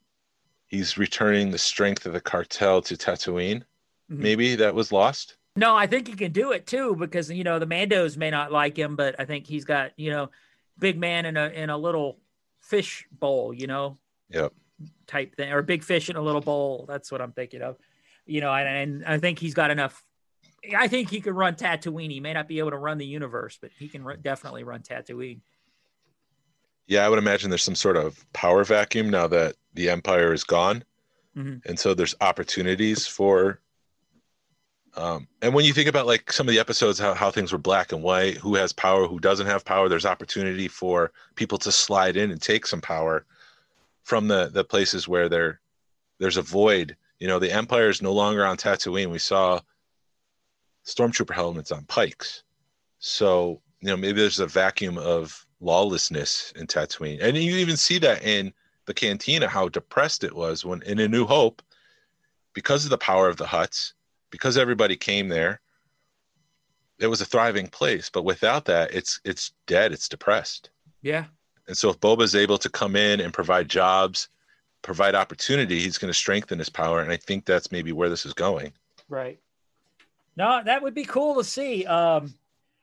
[0.66, 3.62] he's returning the strength of the cartel to Tatooine.
[4.10, 4.18] Mhm.
[4.18, 5.36] Maybe that was lost.
[5.56, 8.50] No, I think he can do it too because you know the Mandos may not
[8.50, 10.30] like him, but I think he's got you know
[10.78, 12.18] big man in a in a little
[12.60, 13.96] fish bowl, you know,
[14.30, 14.52] Yep.
[15.06, 16.86] type thing, or big fish in a little bowl.
[16.88, 17.76] That's what I'm thinking of.
[18.26, 20.02] You know, and, and I think he's got enough.
[20.76, 22.10] I think he can run Tatooine.
[22.10, 25.40] He may not be able to run the universe, but he can definitely run Tatooine.
[26.86, 30.44] Yeah, I would imagine there's some sort of power vacuum now that the Empire is
[30.44, 30.84] gone.
[31.36, 31.64] Mhm.
[31.66, 33.60] And so there's opportunities for
[34.96, 37.58] Um, and when you think about like some of the episodes, how, how things were
[37.58, 41.72] black and white, who has power, who doesn't have power, there's opportunity for people to
[41.72, 43.26] slide in and take some power
[44.04, 45.60] from the the places where there
[46.20, 46.96] there's a void.
[47.18, 49.10] You know, the Empire is no longer on Tatooine.
[49.10, 49.60] We saw
[50.84, 52.42] stormtrooper helmets on pikes.
[52.98, 57.22] So, you know, maybe there's a vacuum of lawlessness in Tatooine.
[57.22, 58.52] And you even see that in
[58.86, 61.62] the cantina, how depressed it was when in A New Hope,
[62.52, 63.94] because of the power of the Hutts,
[64.30, 65.60] because everybody came there,
[66.98, 68.10] it was a thriving place.
[68.10, 70.70] But without that, it's it's dead, it's depressed.
[71.02, 71.24] Yeah.
[71.66, 74.28] And so if Boba's able to come in and provide jobs,
[74.82, 77.00] provide opportunity, he's going to strengthen his power.
[77.00, 78.72] And I think that's maybe where this is going.
[79.08, 79.40] Right.
[80.36, 81.86] No, that would be cool to see.
[81.86, 82.34] Um,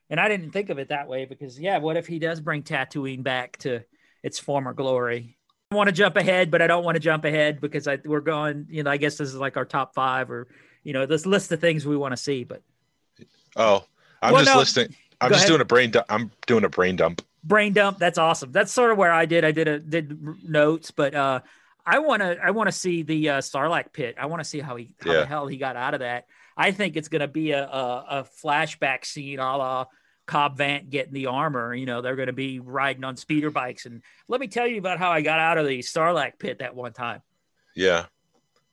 [0.10, 2.64] and I didn't think of it that way because, yeah, what if he does bring
[2.64, 3.82] Tatooine back to
[4.24, 5.38] its former glory?
[5.72, 8.20] I want to jump ahead, but I don't want to jump ahead because I, we're
[8.20, 10.48] going, you know, I guess this is like our top five or,
[10.84, 12.44] you know, this list of things we want to see.
[12.44, 12.62] But
[13.56, 13.86] oh,
[14.22, 14.60] I'm Well, just no.
[14.60, 14.96] listening.
[15.22, 15.48] I'm just ahead.
[15.50, 16.08] doing a brain dump.
[16.10, 17.22] I'm doing a brain dump.
[17.44, 18.52] brain dump, that's awesome.
[18.52, 19.46] That's sort of where I did.
[19.46, 21.40] I did a did notes, but uh,
[21.86, 24.16] I want to I want to see the uh, Sarlacc pit.
[24.20, 25.20] I want to see how he how Yeah.
[25.22, 26.26] the hell he got out of that.
[26.62, 29.86] I think it's going to be a, a a flashback scene, a la
[30.28, 31.74] Cobb Vanth getting the armor.
[31.74, 34.78] You know, they're going to be riding on speeder bikes, and let me tell you
[34.78, 37.24] about how I got out of the Sarlacc pit that one time.
[37.76, 38.06] Yeah.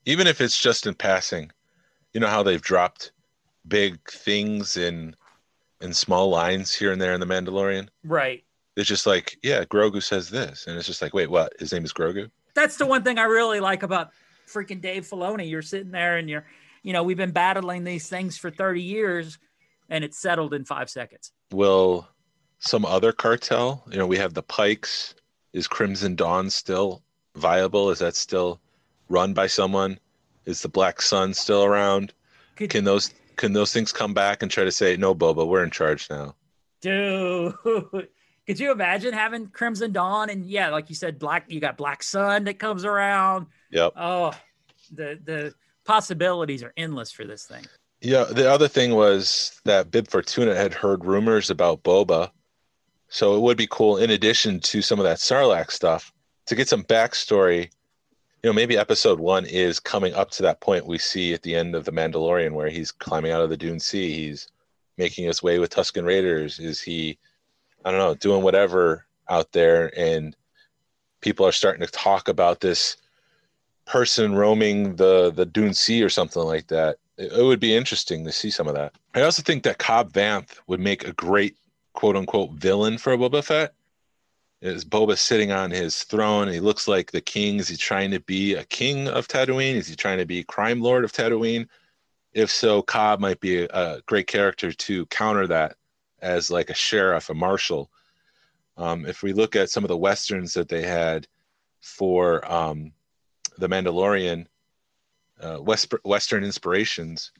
[0.04, 1.50] Even if it's just in passing,
[2.12, 3.12] you know how they've dropped
[3.66, 5.16] big things in
[5.80, 7.88] in small lines here and there in the Mandalorian.
[8.04, 8.44] Right.
[8.76, 11.54] It's just like, yeah, Grogu says this, and it's just like, wait, what?
[11.58, 12.30] His name is Grogu.
[12.54, 14.10] that's the one thing I really like about
[14.46, 15.48] freaking Dave Filoni.
[15.48, 16.44] You're sitting there and you're,
[16.88, 19.36] you know, we've been battling these things for 30 years
[19.90, 21.32] and it's settled in five seconds.
[21.52, 22.08] Will
[22.60, 23.84] some other cartel?
[23.90, 25.14] You know, we have the Pikes.
[25.52, 27.02] Is Crimson Dawn still
[27.36, 27.90] viable?
[27.90, 28.58] Is that still
[29.10, 29.98] run by someone?
[30.46, 32.14] Is the Black Sun still around?
[32.56, 35.64] Could, Can those can those things come back and try to say, no, Boba, we're
[35.64, 36.36] in charge now?
[36.80, 37.54] dude,
[38.46, 42.02] could you imagine having Crimson Dawn and yeah, like you said, Black, you got Black
[42.02, 43.48] Sun that comes around.
[43.72, 43.92] Yep.
[43.94, 44.32] Oh,
[44.90, 45.54] the, the
[45.88, 47.64] possibilities are endless for this thing.
[48.02, 52.30] Yeah, the other thing was that Bib Fortuna had heard rumors about Boba.
[53.08, 56.12] So it would be cool, in addition to some of that Sarlacc stuff,
[56.44, 57.70] to get some backstory.
[58.42, 61.56] You know, maybe episode one is coming up to that point we see at the
[61.56, 64.12] end of The Mandalorian where he's climbing out of the Dune Sea.
[64.12, 64.46] He's
[64.98, 66.58] making his way with Tusken Raiders.
[66.58, 67.18] Is he,
[67.86, 69.90] I don't know, doing whatever out there?
[69.98, 70.36] And
[71.22, 72.98] people are starting to talk about this
[73.88, 78.24] person roaming the, the Dune Sea or something like that it it would be interesting
[78.24, 78.94] to see some of that.
[79.14, 81.56] I also think that Cobb Vanth would make a great
[81.92, 83.74] quote unquote villain for Boba Fett.
[84.60, 86.48] Is Boba sitting on his throne?
[86.48, 87.58] He looks like the king.
[87.58, 89.74] Is he trying to be a king of Tatooine?
[89.74, 91.68] Is he trying to be crime lord of Tatooine?
[92.32, 95.76] If so, Cobb might be a, great character to counter that
[96.20, 97.90] as like a sheriff, a marshal.
[98.76, 101.26] Um, if we look at some of the westerns that they had
[101.80, 102.92] for um,
[103.58, 104.46] the Mandalorian,
[105.40, 107.32] uh, West, Western inspirations.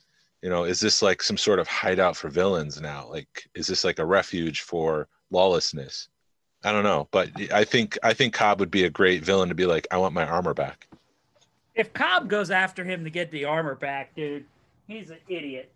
[0.42, 3.08] You know, is this like some sort of hideout for villains now?
[3.08, 6.08] Like, is this like a refuge for lawlessness?
[6.64, 9.54] I don't know, but I think I think Cobb would be a great villain to
[9.54, 10.86] be like, I want my armor back.
[11.74, 14.44] If Cobb goes after him to get the armor back, dude,
[14.88, 15.72] he's an idiot.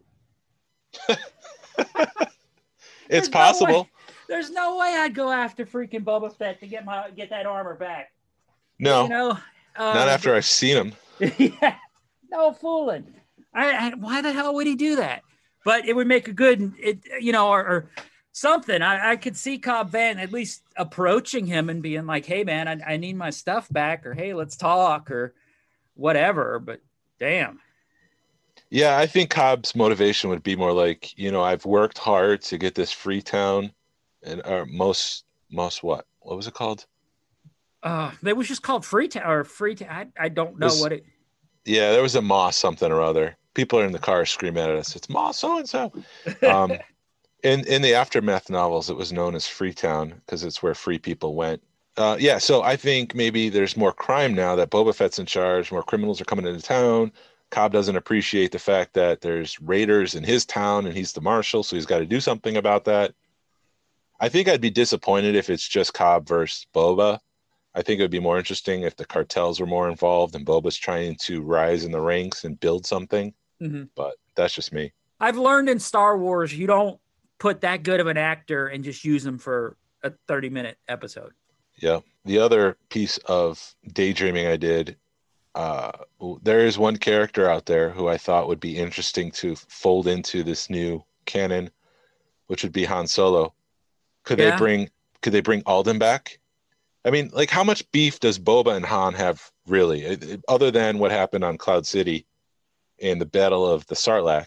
[3.09, 3.83] It's no possible.
[3.83, 3.89] way-
[4.29, 7.75] There's no way I'd go after freaking Boba Fett to get my get that armor
[7.75, 8.13] back.
[8.79, 9.39] No, You know,
[9.77, 10.93] uh, not after I've seen him.
[11.39, 11.77] yeah,
[12.31, 13.15] no fooling.
[13.55, 15.23] I, I why the hell would he do that?
[15.65, 17.91] But it would make a good, it you know, or, or
[18.33, 18.83] something.
[18.83, 22.69] I, I could see Cobb Vanth at least approaching him and being like, "Hey, man,
[22.69, 25.35] I, I need my stuff back," or "Hey, let's talk," or
[25.95, 26.59] whatever.
[26.59, 26.81] But
[27.19, 27.61] damn,
[28.71, 32.59] Yeah, I think Cobb's motivation would be more like, you know, I've worked hard to
[32.59, 33.73] get this Freetown,
[34.23, 36.07] and or most most what?
[36.21, 36.87] What was it called?
[37.83, 39.47] Uh, they was just called Free Freetown or.
[39.91, 41.05] I, I don't know Was- what it.
[41.65, 43.37] Yeah, there was a Mos something or other.
[43.55, 44.97] People are in the car screaming at us.
[44.97, 45.93] It's Mos so and so.
[46.43, 46.73] Um,
[47.43, 51.35] in in the aftermath novels, it was known as Freetown because it's where free people
[51.35, 51.63] went.
[51.97, 55.71] Uh, yeah, so I think maybe there's more crime now that Boba Fett's in charge.
[55.71, 57.13] More criminals are coming into town.
[57.51, 61.63] Cobb doesn't appreciate the fact that there's raiders in his town and he's the marshal,
[61.63, 63.13] so he's got to do something about that.
[64.21, 67.19] I think I'd be disappointed if it's just Cobb versus Boba.
[67.75, 70.77] I think it would be more interesting if the cartels were more involved and Boba's
[70.77, 73.33] trying to rise in the ranks and build something.
[73.61, 73.89] Mhm.
[73.95, 74.93] But that's just me.
[75.21, 77.01] I've learned in Star Wars you don't
[77.39, 81.33] put that good of an actor and just use them for a 30 minute episode.
[81.77, 82.01] Yeah.
[82.25, 84.97] The other piece of daydreaming I did
[85.55, 85.93] uh,
[86.43, 90.43] there is one character out there who I thought would be interesting to fold into
[90.43, 91.69] this new canon,
[92.47, 93.53] which would be Han Solo.
[94.25, 94.53] Could Yeah.
[94.53, 96.39] they bring could they bring Alden back?
[97.05, 101.11] I mean, like how much beef does Boba and Han have really, other than what
[101.11, 102.27] happened on Cloud City
[103.01, 104.47] and the Battle of the Sarlacc?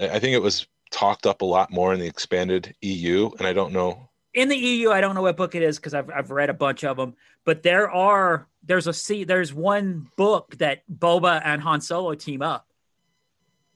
[0.00, 3.52] I think it was talked up a lot more in the expanded EU, and I
[3.52, 4.08] don't know.
[4.32, 6.54] in the EU, I don't know what book it is because I've I've read a
[6.54, 11.60] bunch of them, but there are there's a see there's one book that Boba and
[11.62, 12.66] Han Solo team up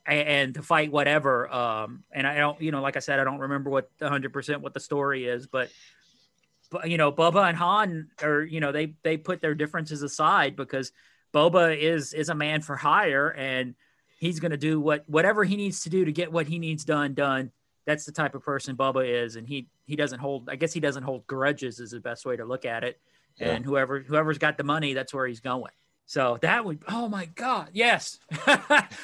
[0.06, 1.52] and, and to fight whatever.
[1.52, 4.62] Um, and I don't, you know, like I said, I don't remember what 100 percent
[4.62, 5.70] what the story is, but
[6.84, 10.92] you know, Boba and Han are you know they they put their differences aside because
[11.32, 13.74] Boba is is a man for hire and
[14.18, 16.84] he's going to do what whatever he needs to do to get what he needs
[16.84, 17.50] done done
[17.86, 20.48] that's the type of person Boba is, and he he doesn't hold.
[20.48, 22.98] I guess he doesn't hold grudges is the best way to look at it.
[23.36, 23.50] Yeah.
[23.50, 25.72] And whoever whoever's got the money, that's where he's going.
[26.06, 28.18] So that would oh my god, yes,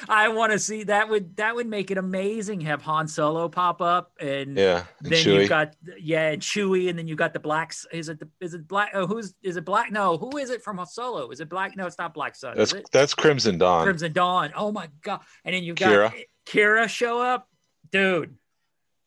[0.07, 2.61] I want to see that would that would make it amazing.
[2.61, 6.99] Have Han Solo pop up and Yeah, and then you've got yeah and Chewie, and
[6.99, 7.87] then you got the blacks.
[7.91, 8.91] Is it the is it black?
[8.93, 9.91] Oh, who's is it black?
[9.91, 11.29] No, who is it from Han Solo?
[11.31, 11.75] Is it black?
[11.75, 12.55] No, it's not Black Sun.
[12.55, 12.89] that's is it?
[12.91, 13.83] that's Crimson Dawn.
[13.83, 14.53] Crimson Dawn.
[14.55, 15.21] Oh my god!
[15.43, 16.23] And then you've got Qi'ra.
[16.45, 17.47] Qi'ra show up,
[17.91, 18.35] dude.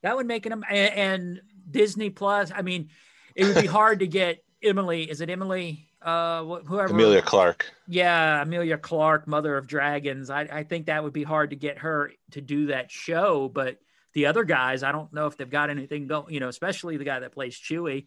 [0.02, 0.52] That would make it.
[0.52, 2.50] And, and Disney Plus.
[2.52, 2.90] I mean,
[3.37, 5.09] it would be hard to get Emily.
[5.09, 5.88] Is it Emily?
[6.05, 6.93] Uh, wh- whoever.
[6.93, 7.73] Emilia Clarke.
[7.88, 10.29] Yeah, Emilia Clarke, Mother of Dragons.
[10.29, 13.49] I, I think that would be hard to get her to do that show.
[13.49, 13.79] But
[14.12, 16.33] the other guys, I don't know if they've got anything going.
[16.33, 18.07] You know, especially the guy that plays Chewie.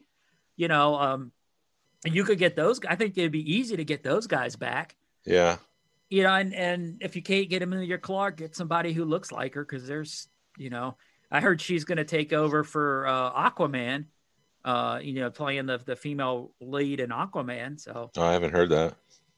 [0.55, 1.31] You know, um,
[2.05, 2.79] and you could get those.
[2.87, 5.57] I think it'd be easy to get those guys back Yeah,
[6.09, 9.55] you know, and and if you can't get Emilia Clarke, get somebody who looks like
[9.55, 10.95] her because there's, you know,
[11.31, 14.05] I heard she's going to take over for uh, Aquaman,
[14.67, 17.79] uh, you know, playing the the female lead in Aquaman.
[17.79, 18.95] So, oh, I haven't heard that.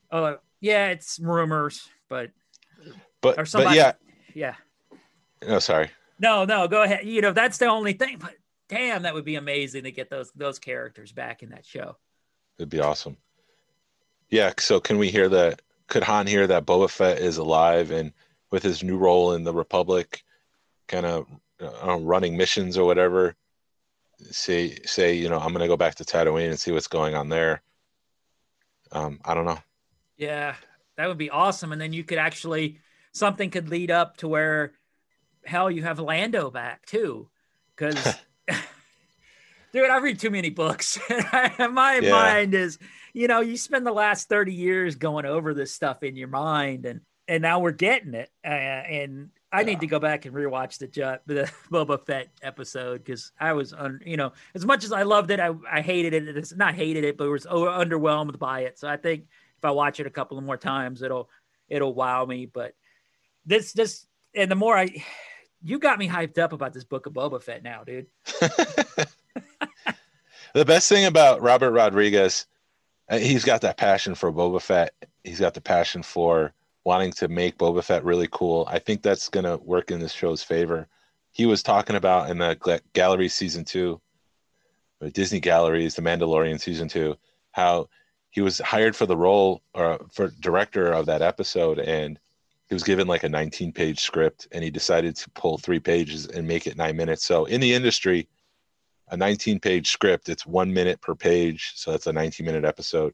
[0.09, 2.31] uh, yeah, it's rumors, but
[3.21, 3.93] But Or but yeah,
[4.33, 4.55] yeah,
[5.47, 5.91] no, sorry.
[6.19, 7.05] no, no, go ahead.
[7.05, 8.17] You know, that's the only thing.
[8.19, 8.35] But
[8.69, 11.95] damn, that would be amazing to get those those characters back in that show.
[12.57, 13.15] It'd be awesome.
[14.31, 14.51] Yeah.
[14.57, 15.61] So can we hear that?
[15.87, 18.11] Could Han hear that Boba Fett is alive and
[18.51, 20.23] with his new role in the Republic,
[20.87, 21.27] kind of
[21.61, 23.35] uh, running missions or whatever?
[24.31, 27.29] Say say you know I'm gonna go back to Tatooine and see what's going on
[27.29, 27.61] there.
[28.91, 29.59] Um, I don't know.
[30.17, 30.55] Yeah,
[30.97, 31.71] that would be awesome.
[31.71, 32.79] And then you could actually
[33.13, 34.73] something could lead up to where
[35.45, 37.29] hell you have Lando back too.
[37.77, 38.17] Cause
[39.73, 40.99] dude, I read too many books.
[41.09, 42.11] And My Yeah.
[42.11, 42.77] mind is,
[43.13, 46.85] you know, you spend the last 30 years going over this stuff in your mind
[46.85, 48.29] and and now we're getting it.
[48.43, 53.31] Uh, and I need to go back and rewatch the the Boba Fett episode because
[53.39, 56.37] I was, un, you know, as much as I loved it, I, I hated it.
[56.37, 58.77] It's not hated it, but was underwhelmed by it.
[58.77, 59.25] So I think
[59.57, 61.29] if I watch it a couple of more times, it'll
[61.67, 62.45] it'll wow me.
[62.45, 62.75] But
[63.45, 65.03] this this and the more I,
[65.63, 68.07] you got me hyped up about this book of Boba Fett now, dude.
[70.53, 72.47] The best thing about Robert Rodriguez,
[73.07, 74.93] uh, he's got that passion for Boba Fett.
[75.23, 76.53] He's got the passion for
[76.83, 78.67] wanting to make Boba Fett really cool.
[78.69, 80.87] I think that's going to work in this show's favor.
[81.31, 84.01] He was talking about in the Gallery season two,
[85.13, 87.15] Disney Galleries, The Mandalorian season two,
[87.51, 87.89] how
[88.31, 92.19] he was hired for the role or for director of that episode, and
[92.67, 96.27] he was given like a 19 page script, and he decided to pull three pages
[96.27, 97.25] and make it nine minutes.
[97.25, 98.27] So in the industry,
[99.11, 103.13] a 19 page script it's one minute per page so that's a 19 minute episode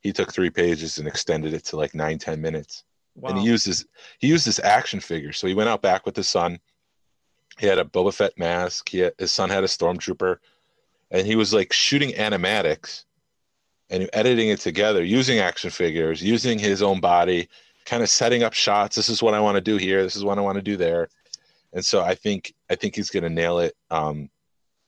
[0.00, 2.84] he took three pages and extended it to like nine ten minutes
[3.20, 3.30] Wow.
[3.30, 3.86] and he used his
[4.18, 5.32] he used his action figure.
[5.32, 6.58] So he went out back with his son.
[7.58, 8.88] He had a boba fett mask.
[8.88, 10.38] He had, his son had a stormtrooper.
[11.10, 13.04] And he was like shooting animatics
[13.90, 17.48] and editing it together using action figures using his own body
[17.84, 18.94] kind of setting up shots.
[18.94, 20.02] This is what i want to do here.
[20.02, 21.08] This is what i want to do there.
[21.72, 23.74] And so i think i think he's going to nail it.
[23.90, 24.30] Um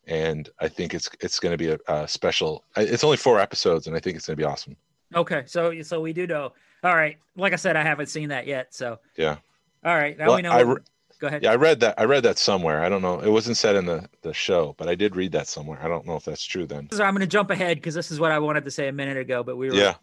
[0.06, 2.64] and I think it's it's going to be a, a special.
[2.76, 4.76] It's only four episodes, and I think it's going to be awesome.
[5.14, 6.52] Okay, so so we do know.
[6.84, 8.74] All right, like I said, I haven't seen that yet.
[8.74, 9.36] So Yeah,
[9.84, 10.52] all right, now Well, we know.
[10.52, 10.76] I re-
[11.20, 11.42] go ahead.
[11.42, 11.52] yeah.
[11.52, 11.94] I read that.
[11.98, 12.82] I read that somewhere.
[12.82, 13.20] I don't know.
[13.20, 15.78] It wasn't said in the the show, but I did read that somewhere.
[15.82, 16.66] I don't know if that's true.
[16.66, 16.88] Then.
[16.92, 18.92] So I'm going to jump ahead because this is what I wanted to say a
[18.92, 19.94] minute ago, but we were Yeah.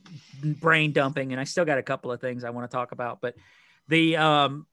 [0.41, 3.19] brain dumping, and I still got a couple of things I want to talk about.
[3.19, 3.35] But
[3.89, 4.65] the um,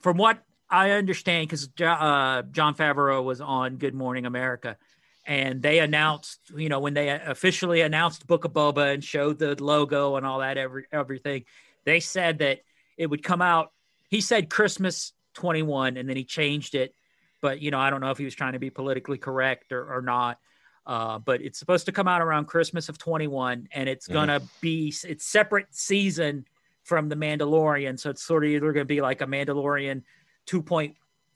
[0.00, 4.76] from what I understand, because uh, Jon Favreau was on Good Morning America,
[5.24, 9.62] and they announced, you know, when they officially announced Book of Boba and showed the
[9.62, 11.44] logo and all that, every everything,
[11.84, 12.60] they said that
[12.96, 13.72] it would come out.
[14.08, 16.94] He said Christmas 21, and then he changed it.
[17.40, 19.96] But you know, I don't know if he was trying to be politically correct or,
[19.96, 20.38] or not.
[20.84, 24.12] Uh, but it's supposed to come out around Christmas of 21, and it's Mhm.
[24.12, 26.44] gonna be it's separate season
[26.82, 27.98] from the Mandalorian.
[27.98, 30.02] So it's sort of either gonna be like a Mandalorian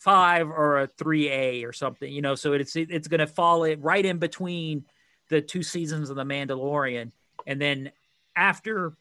[0.05, 2.34] 2.5 or a 3A or something, you know.
[2.34, 4.84] So it's it's gonna fall in, right in between
[5.28, 7.12] the two seasons of the Mandalorian,
[7.47, 7.90] and then
[8.34, 8.97] after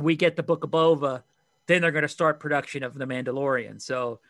[0.00, 1.22] we get the Book of Boba,
[1.66, 3.80] then they're gonna start production of the Mandalorian.
[3.80, 4.20] So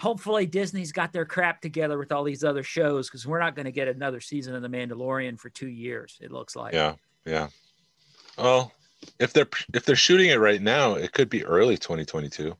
[0.00, 3.66] hopefully Disney's got their crap together with all these other shows because we're not going
[3.66, 6.18] to get another season of The Mandalorian for two years.
[6.22, 6.72] It looks like.
[6.72, 6.94] Yeah,
[7.26, 7.48] yeah.
[8.38, 8.72] Well,
[9.18, 12.56] if they're if they're shooting it right now, it could be early 2022.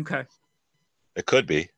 [0.00, 0.24] Okay.
[1.16, 1.70] It could be.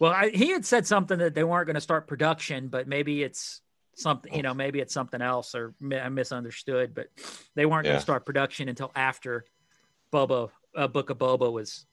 [0.00, 3.22] Well, I, he had said something that they weren't going to start production, but maybe
[3.22, 3.60] it's
[3.94, 4.34] something.
[4.34, 6.94] You know, maybe it's something else, or mi- I misunderstood.
[6.94, 7.08] But
[7.54, 9.44] they weren't going to start production until after
[10.12, 11.86] Boba uh, Book of Boba was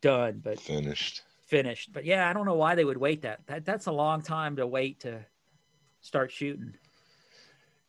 [0.00, 1.22] done, but Finished.
[1.46, 1.92] finished.
[1.92, 3.40] But yeah, I don't know why they would wait that.
[3.46, 5.24] That that's a long time to wait to
[6.00, 6.74] start shooting.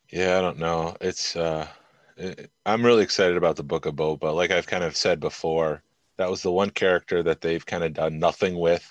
[0.09, 0.95] Yeah, I don't know.
[1.01, 1.67] It's uh
[2.17, 4.33] it, I'm really excited about the Book of Boba.
[4.33, 5.81] Like I've kind of said before,
[6.17, 8.87] that was the one character that they've kind of done nothing with.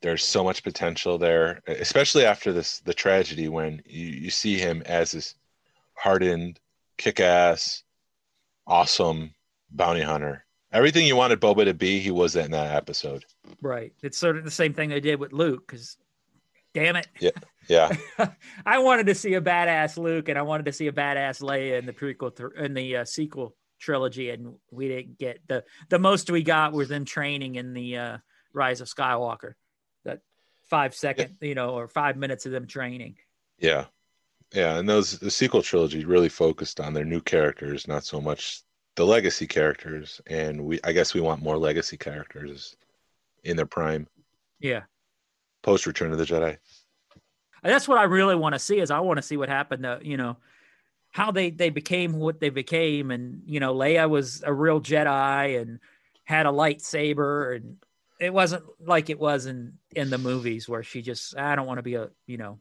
[0.00, 4.82] There's so much potential there, especially after this the tragedy when you, you see him
[4.86, 5.34] as this
[5.94, 6.60] hardened,
[6.98, 7.82] kick-ass,
[8.66, 9.34] awesome
[9.70, 10.44] bounty hunter.
[10.72, 13.24] Everything you wanted Boba to be, he was in that episode.
[13.62, 13.92] Right.
[14.02, 15.96] It's sort of the same thing they did with Luke because
[16.74, 17.06] damn it.
[17.20, 17.30] Yeah.
[17.68, 17.96] Yeah.
[18.66, 21.78] I wanted to see a badass Luke and I wanted to see a badass Leia
[21.78, 25.98] in the prequel th- in the uh, sequel trilogy and we didn't get the the
[25.98, 28.18] most we got was them training in the uh,
[28.52, 29.54] Rise of Skywalker.
[30.04, 30.20] That
[30.70, 33.16] 5 second, you know, or 5 minutes of them training.
[33.58, 33.86] Yeah.
[34.52, 38.62] Yeah, and those the sequel trilogy really focused on their new characters, not so much
[38.96, 40.20] the legacy characters.
[40.26, 42.76] And we I guess we want more legacy characters
[43.42, 44.06] in their prime
[44.60, 44.82] Yeah.
[45.62, 46.56] post Return of the Jedi.
[47.62, 49.82] And that's what I really want to see is I want to see what happened
[49.84, 50.36] to, you know,
[51.14, 55.60] how they they became what they became and you know Leia was a real Jedi
[55.62, 55.78] and
[56.24, 57.76] had a lightsaber and
[58.18, 61.78] it wasn't like it was in in the movies where she just I don't want
[61.78, 62.58] to be a, you know,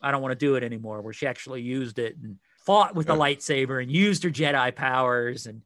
[0.00, 3.06] I don't want to do it anymore where she actually used it and fought with
[3.06, 3.18] the Yeah.
[3.20, 5.60] lightsaber and used her Jedi powers and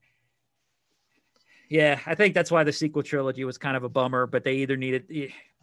[1.68, 4.56] yeah, I think that's why the sequel trilogy was kind of a bummer, but they
[4.56, 5.04] either needed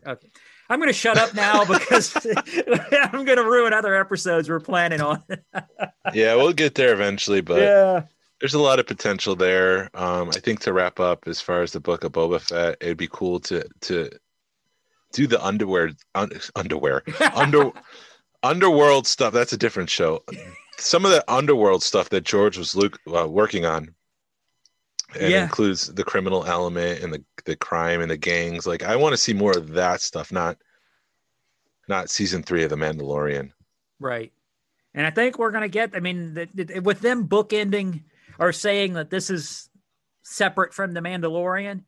[0.08, 0.30] okay.
[0.70, 2.16] I'm going to shut up now because
[2.92, 5.24] I'm going to ruin other episodes we're planning on.
[6.14, 8.04] yeah, we'll get there eventually, but yeah.
[8.40, 9.90] there's a lot of potential there.
[9.96, 12.98] Um, I think to wrap up, as far as the book of Boba Fett, it'd
[12.98, 14.10] be cool to to
[15.12, 17.04] do the underwear un, underwear
[17.34, 17.72] under
[18.44, 19.34] underworld stuff.
[19.34, 20.24] That's a different show.
[20.78, 23.94] Some of the underworld stuff that George was Luke uh, working on,
[25.18, 25.44] and Yeah.
[25.44, 28.68] includes the criminal element and the the crime and the gangs.
[28.68, 30.58] Like I want to see more of that stuff, not
[31.88, 33.52] not season three of The Mandalorian.
[34.00, 34.32] Right.
[34.94, 38.04] And I think we're going to get, I mean, the, the, with them bookending
[38.38, 39.70] or saying that this is
[40.24, 41.84] separate from The Mandalorian,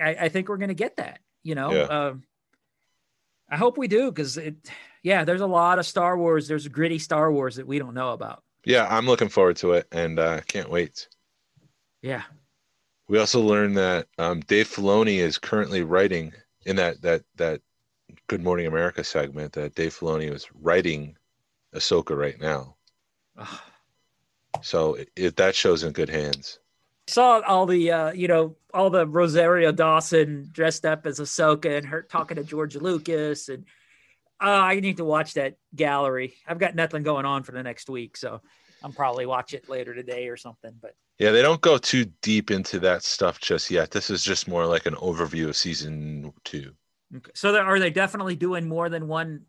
[0.00, 1.72] I, I think we're going to get that, you know?
[1.72, 1.82] Yeah.
[1.84, 2.24] Um,
[3.50, 4.56] I hope we do because it,
[5.02, 6.46] yeah, there's a lot of Star Wars.
[6.46, 8.42] There's gritty Star Wars that we don't know about.
[8.64, 11.08] Yeah, I'm looking forward to it, and uh, can't wait.
[12.02, 12.22] Yeah.
[13.08, 16.32] We also learned that um, Dave Filoni is currently writing
[16.66, 17.60] in that that that
[18.26, 21.16] Good Morning America segment that Dave Filoni was writing
[21.74, 22.76] Ahsoka right now.
[23.36, 23.60] Ugh.
[24.62, 26.58] So it, that shows in good hands.
[27.06, 31.86] saw all the uh, you know all the Rosario Dawson dressed up as Ahsoka and
[31.86, 33.64] her talking to George Lucas and
[34.40, 36.34] uh, I need to watch that gallery.
[36.46, 38.40] I've got nothing going on for the next week, so
[38.82, 40.72] I'm probably watch it later today or something.
[40.80, 43.90] But Yeah, they don't go too deep into that stuff just yet.
[43.90, 46.72] This is just more like an overview of season two.
[47.16, 47.30] okay.
[47.34, 49.46] so there, are they definitely doing more than one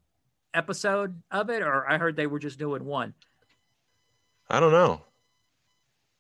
[0.54, 3.14] episode of it, or I heard they were just doing one?
[4.50, 5.02] I don't know.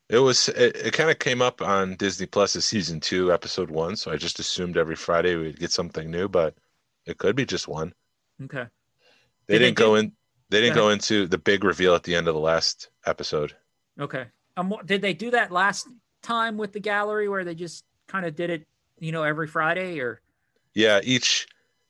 [0.09, 3.69] It was it, it kind of came up on Disney Plus as season two, episode
[3.69, 3.95] one.
[3.95, 6.55] So I just assumed every Friday we'd get something new, but
[7.05, 7.93] it could be just one.
[8.43, 8.65] Okay,
[9.47, 10.11] They Did didn't go do- in.
[10.49, 13.55] They didn't Go into the big reveal at the end of the last episode.
[13.99, 14.25] okay.
[14.57, 15.87] Um, did they do that last
[16.21, 18.67] time with the gallery where they just kind of did it,
[18.99, 20.21] you know, every Friday or?
[20.73, 21.47] Yeah, each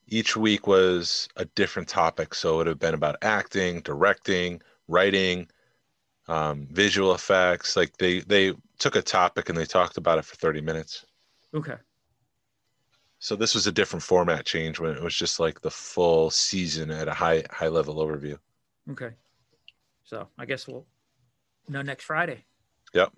[0.08, 2.34] each week was a different topic.
[2.36, 5.48] So it would have been about acting, directing, writing,
[6.28, 7.76] um, visual effects.
[7.76, 11.06] Like they they took a topic and they talked about it for thirty minutes.
[11.54, 11.76] Okay.
[13.20, 16.92] So this was a different format change when it was just like the full season
[16.92, 18.38] at a high high level overview.
[18.92, 19.12] Okay.
[20.04, 20.86] So I guess we'll
[21.68, 22.46] know next Friday.
[22.94, 23.12] Yep.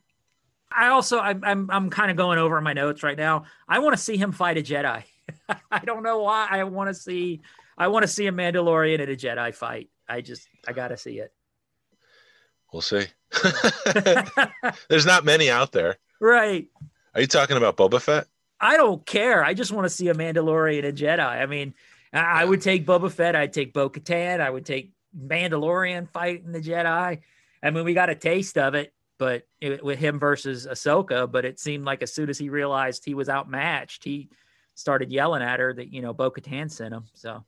[0.72, 3.46] I also I'm I'm I'm kind of going over my notes right now.
[3.68, 5.04] I want to see him fight a Jedi.
[5.72, 6.48] I don't know why.
[6.50, 7.42] I want to see.
[7.78, 9.90] I want to see a Mandalorian and a Jedi fight.
[10.08, 10.48] I just.
[10.68, 11.34] I gotta see it.
[12.72, 13.06] We'll see.
[14.90, 15.98] There's not many out there.
[16.20, 16.68] right.
[17.14, 18.28] Are you talking about Boba Fett?
[18.62, 19.44] I don't care.
[19.44, 21.20] I just want to see a Mandalorian and a Jedi.
[21.20, 21.74] I mean,
[22.14, 23.36] I, I would take Boba Fett.
[23.36, 24.40] I'd take Bo Katan.
[24.40, 27.20] I would take Mandalorian fighting the Jedi.
[27.64, 31.32] I mean, we got a taste of it, but it, with him versus Ahsoka.
[31.32, 34.30] But it seemed like as soon as he realized he was outmatched, he
[34.74, 37.06] started yelling at her that you know Bo Katan sent him.
[37.14, 37.44] So,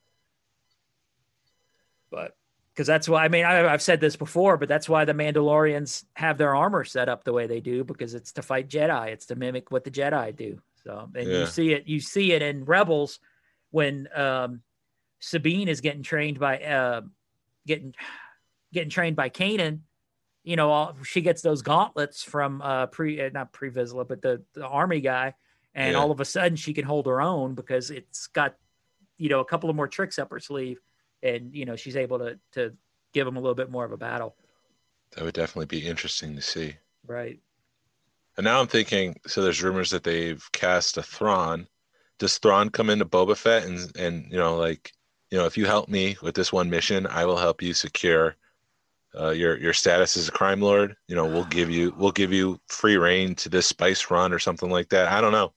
[2.11, 2.35] but
[2.73, 6.03] because that's why I mean I, I've said this before, but that's why the Mandalorians
[6.15, 9.07] have their armor set up the way they do because it's to fight Jedi.
[9.09, 10.59] It's to mimic what the Jedi do.
[10.83, 11.39] So, and Yeah.
[11.39, 13.19] you see it, you see it in Rebels
[13.71, 14.61] when um,
[15.19, 17.01] Sabine is getting trained by uh,
[17.67, 17.93] getting
[18.73, 19.79] getting trained by Kanan.
[20.43, 24.21] You know, all, she gets those gauntlets from uh, pre uh, not pre Vizsla, but
[24.21, 25.35] the, the army guy,
[25.73, 25.99] and Yeah.
[25.99, 28.55] all of a sudden she can hold her own because it's got
[29.17, 30.79] you know a couple of more tricks up her sleeve,
[31.21, 32.73] and you know she's able to to
[33.13, 34.35] give him a little bit more of a battle.
[35.15, 36.75] That would definitely be interesting to see.
[37.05, 37.39] Right.
[38.35, 41.67] And now I'm thinking, so there's rumors that they've cast a Thrawn.
[42.17, 44.91] Does Thrawn come into Boba Fett and and you know like
[45.33, 48.35] you know if you help me with this one mission, I will help you secure
[49.19, 50.95] uh, your your status as a crime lord.
[51.07, 54.37] You know, we'll give you we'll give you free reign to this spice run or
[54.37, 55.07] something like that.
[55.07, 55.51] I don't know.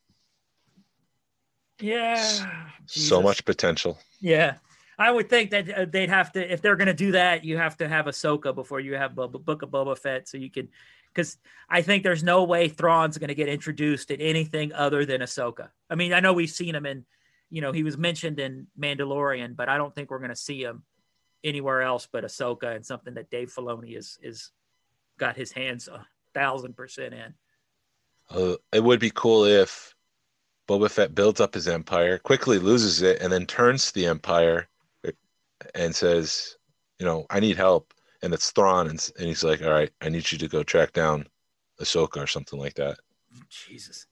[1.78, 2.72] Yeah.
[2.86, 3.98] So much potential.
[4.18, 4.54] Yeah.
[4.98, 7.58] I would think that uh, they'd have to, if they're going to do that, you
[7.58, 10.26] have to have Ahsoka before you have Boba, Book of Boba Fett.
[10.26, 10.70] So you can,
[11.12, 11.36] because
[11.68, 15.68] I think there's no way Thrawn's going to get introduced in anything other than Ahsoka.
[15.90, 17.04] I mean, I know we've seen him in,
[17.50, 20.62] you know, he was mentioned in Mandalorian, but I don't think we're going to see
[20.62, 20.82] him
[21.44, 24.50] anywhere else but Ahsoka and something that Dave Filoni is, is
[25.18, 27.34] got his hands a thousand percent in.
[28.30, 29.94] Uh, it would be cool if
[30.68, 34.68] Boba Fett builds up his empire, quickly loses it, and then turns to the empire
[35.74, 36.56] and says,
[36.98, 40.08] "You know, I need help." And it's Thrawn, and, and he's like, "All right, I
[40.08, 41.26] need you to go track down
[41.80, 42.98] Ahsoka or something like that."
[43.48, 44.06] Jesus.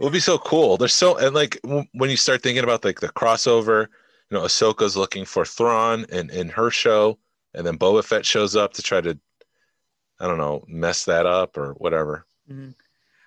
[0.00, 0.78] It would be so cool.
[0.78, 3.88] There's so and like when you start thinking about like the crossover,
[4.30, 7.18] you know, Ahsoka's looking for Thrawn in in her show,
[7.52, 9.18] and then Boba Fett shows up to try to,
[10.18, 12.24] I don't know, mess that up or whatever.
[12.50, 12.74] Mhm.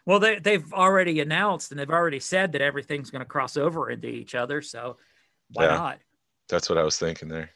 [0.07, 3.91] Well, they they've already announced and they've already said that everything's going to cross over
[3.91, 4.63] into each other.
[4.63, 4.97] So
[5.51, 5.75] why Yeah.
[5.75, 5.99] not?
[6.49, 7.51] That's what I was thinking there.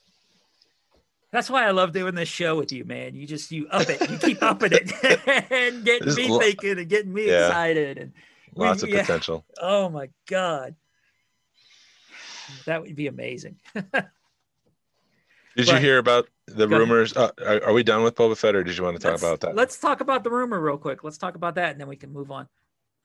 [1.32, 3.16] That's why I love doing this show with you, man.
[3.16, 4.92] You just you up it, you keep upping it,
[5.52, 7.48] and getting There's me lo- thinking and getting me Yeah.
[7.48, 7.98] excited.
[7.98, 8.14] And
[8.58, 9.02] We- Lots of yeah.
[9.02, 9.46] potential.
[9.62, 10.76] oh my god,
[12.66, 13.58] that would be amazing.
[13.74, 17.16] Did But- you hear about the rumors?
[17.16, 19.24] Uh, are, are we done with Boba Fett, or did you want to talk Let's-
[19.24, 19.56] about that?
[19.56, 21.04] Let's talk about the rumor real quick.
[21.04, 22.48] Let's talk about that, and then we can move on.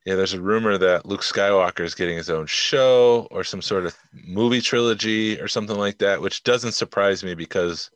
[0.05, 3.87] Yeah, there's a rumor that Luke Skywalker is getting his own show or some sort
[3.87, 7.89] of movie trilogy or something like that, which doesn't surprise me because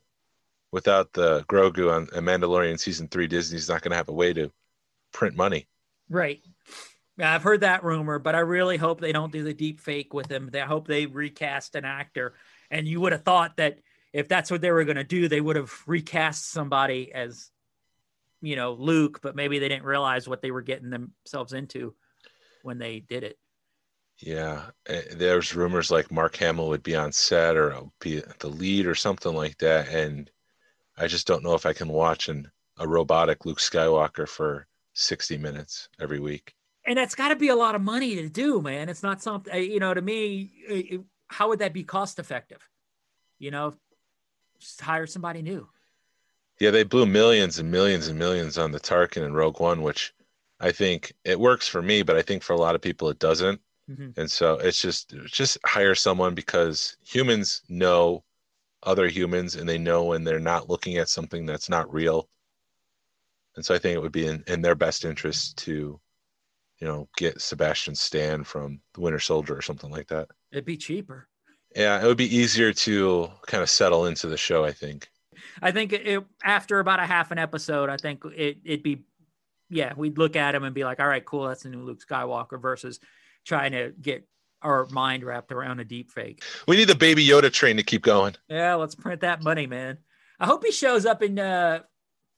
[0.71, 4.31] without the Grogu on a Mandalorian season three, Disney's not going to have a way
[4.31, 4.49] to
[5.11, 5.67] print money.
[6.09, 6.41] Right.
[7.17, 10.13] Yeah, I've heard that rumor, but I really hope they don't do the deep fake
[10.13, 10.51] with him.
[10.53, 12.35] I hope they recast an actor.
[12.69, 13.79] And you would have thought that
[14.13, 17.49] if that's what they were going to do, they would have recast somebody as,
[18.41, 21.95] you know, Luke, but maybe they didn't realize what they were getting themselves into
[22.61, 23.37] when they did it.
[24.19, 28.87] Yeah, eh, there's rumors like Mark Hamill would be on set or be the lead
[28.87, 30.29] or something like that, and
[30.97, 32.49] I just don't know if I can watch an,
[32.79, 36.55] a robotic Luke Skywalker for 60 minutes every week.
[36.87, 38.87] And that's got to be a lot of money to do, man.
[38.87, 42.67] It's not something, uh, you know, to me, it- how would that be cost effective?
[43.37, 43.75] You know,
[44.59, 45.69] just hire somebody new.
[46.59, 50.13] Yeah, they blew millions and millions and millions on the Tarkin and Rogue One, which
[50.59, 53.19] I think it works for me, but I think for a lot of people it
[53.19, 53.61] doesn't.
[53.89, 54.17] Mhm.
[54.17, 58.23] And so it's just just hire someone because humans know
[58.83, 62.29] other humans and they know when they're not looking at something that's not real.
[63.55, 65.99] And so I think it would be in, in their best interest to,
[66.79, 70.29] you know, get Sebastian Stan from the Winter Soldier or something like that.
[70.51, 71.27] It'd be cheaper.
[71.75, 75.09] Yeah, it would be easier to kind of settle into the show, I think.
[75.61, 79.03] I think it, after about a half an episode, I think it, it'd be,
[79.69, 81.99] yeah, we'd look at him and be like, all right, cool, that's the new Luke
[82.07, 82.99] Skywalker versus
[83.45, 84.27] trying to get
[84.61, 86.43] our mind wrapped around a deep fake.
[86.67, 88.35] We need the baby Yoda train to keep going.
[88.47, 89.97] Yeah, let's print that money, man.
[90.39, 91.81] I hope he shows up in uh,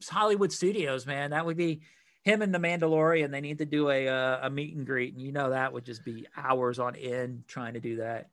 [0.10, 1.32] Hollywood studios, man.
[1.32, 1.82] That would be
[2.30, 3.32] him and the Mandalorian.
[3.32, 5.86] They need to do a uh, a meet and greet, and you know that would
[5.86, 8.30] just be hours on end trying to do that.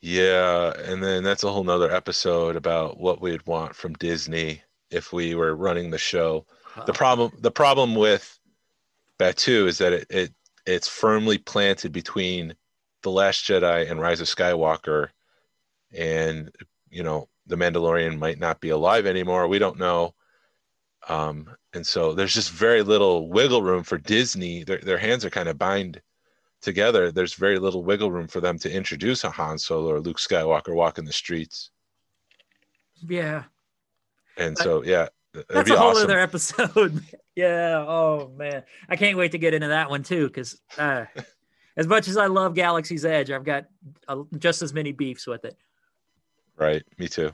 [0.00, 5.12] Yeah, and then that's a whole nother episode about what we'd want from Disney if
[5.12, 6.46] we were running the show.
[6.86, 8.38] The problem the problem with
[9.18, 10.32] Batuu is that it, it
[10.64, 12.56] it's firmly planted between the
[13.02, 15.08] the Last Jedi and Rise of Skywalker,
[15.92, 16.54] and
[16.90, 19.48] you know the Mandalorian might not be alive anymore.
[19.48, 20.14] We don't know.
[21.08, 21.48] Um,
[21.78, 24.64] and so there's just very little wiggle room for Disney.
[24.64, 26.02] Their, their hands are kind of bind
[26.60, 27.12] together.
[27.12, 30.74] There's very little wiggle room for them to introduce a Han Solo or Luke Skywalker
[30.74, 31.70] walking the streets.
[33.06, 33.44] Yeah.
[34.36, 35.06] And so, yeah,
[35.48, 36.02] that's a whole awesome.
[36.02, 37.00] other episode.
[37.36, 37.84] yeah.
[37.86, 40.26] Oh man, I can't wait to get into that one too.
[40.26, 41.04] Because uh,
[41.76, 43.66] as much as I love Galaxy's Edge, I've got
[44.08, 45.56] uh, just as many beefs with it.
[46.56, 46.82] Right.
[46.98, 47.30] Me too.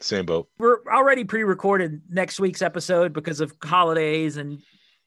[0.00, 0.48] Same boat.
[0.58, 4.60] We're already pre-recorded next week's episode because of holidays and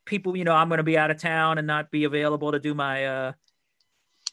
[0.06, 0.36] people.
[0.36, 2.74] You know, I'm going to be out of town and not be available to do
[2.74, 3.32] my, uh,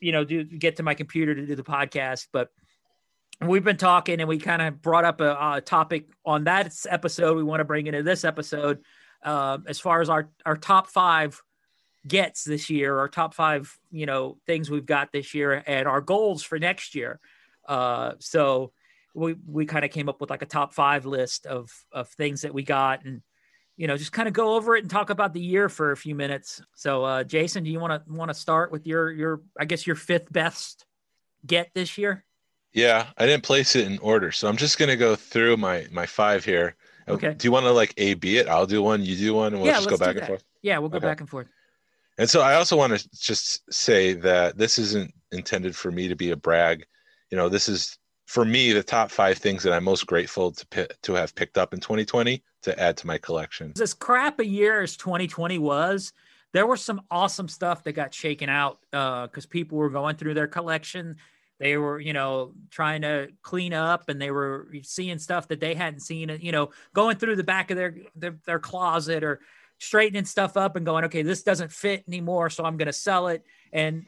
[0.01, 2.27] you know, do get to my computer to do the podcast.
[2.33, 2.51] But
[3.41, 7.37] we've been talking and we kind of brought up a, a, topic on that episode
[7.37, 8.81] we want to bring into this episode
[9.23, 11.41] uh, as far as our our top five
[12.07, 16.01] gets this year our top five you know things we've got this year and our
[16.01, 17.21] goals for next year
[17.69, 18.73] uh, so
[19.15, 22.43] we we kind of came up with like a top five list of of things
[22.43, 23.23] that we got and
[23.77, 25.97] you know just kind of go over it and talk about the year for a
[25.97, 29.41] few minutes so uh, jason do you want to want to start with your your
[29.59, 30.85] i guess your fifth best
[31.47, 32.25] get this year
[32.73, 36.07] yeah, I didn't place it in order, so I'm just gonna go through my my
[36.07, 36.77] five here.
[37.09, 37.35] Uh, okay.
[37.35, 38.49] Do you want to like A B it?
[38.49, 40.45] I'll do one, you do one, and we'll yeah, just go back and forth.
[40.63, 41.07] Yeah, we'll go okay.
[41.07, 41.49] back and forth.
[42.19, 46.17] And so I also want to just say that this isn't intended for me to
[46.17, 46.85] be a brag.
[47.31, 47.98] You know, this is
[48.29, 51.73] for me the top five things that I'm most grateful to to have picked up
[51.73, 53.73] in 2020 to add to my collection.
[53.81, 56.13] As crap a year as 2020 was,
[56.53, 60.35] there was some awesome stuff that got shaken out because uh, people were going through
[60.35, 61.17] their collection
[61.59, 65.75] they were you know trying to clean up and they were seeing stuff that they
[65.75, 69.41] hadn't seen you know going through the back of their their, their closet or
[69.79, 73.29] straightening stuff up and going okay this doesn't fit anymore so i'm going to sell
[73.29, 74.07] it and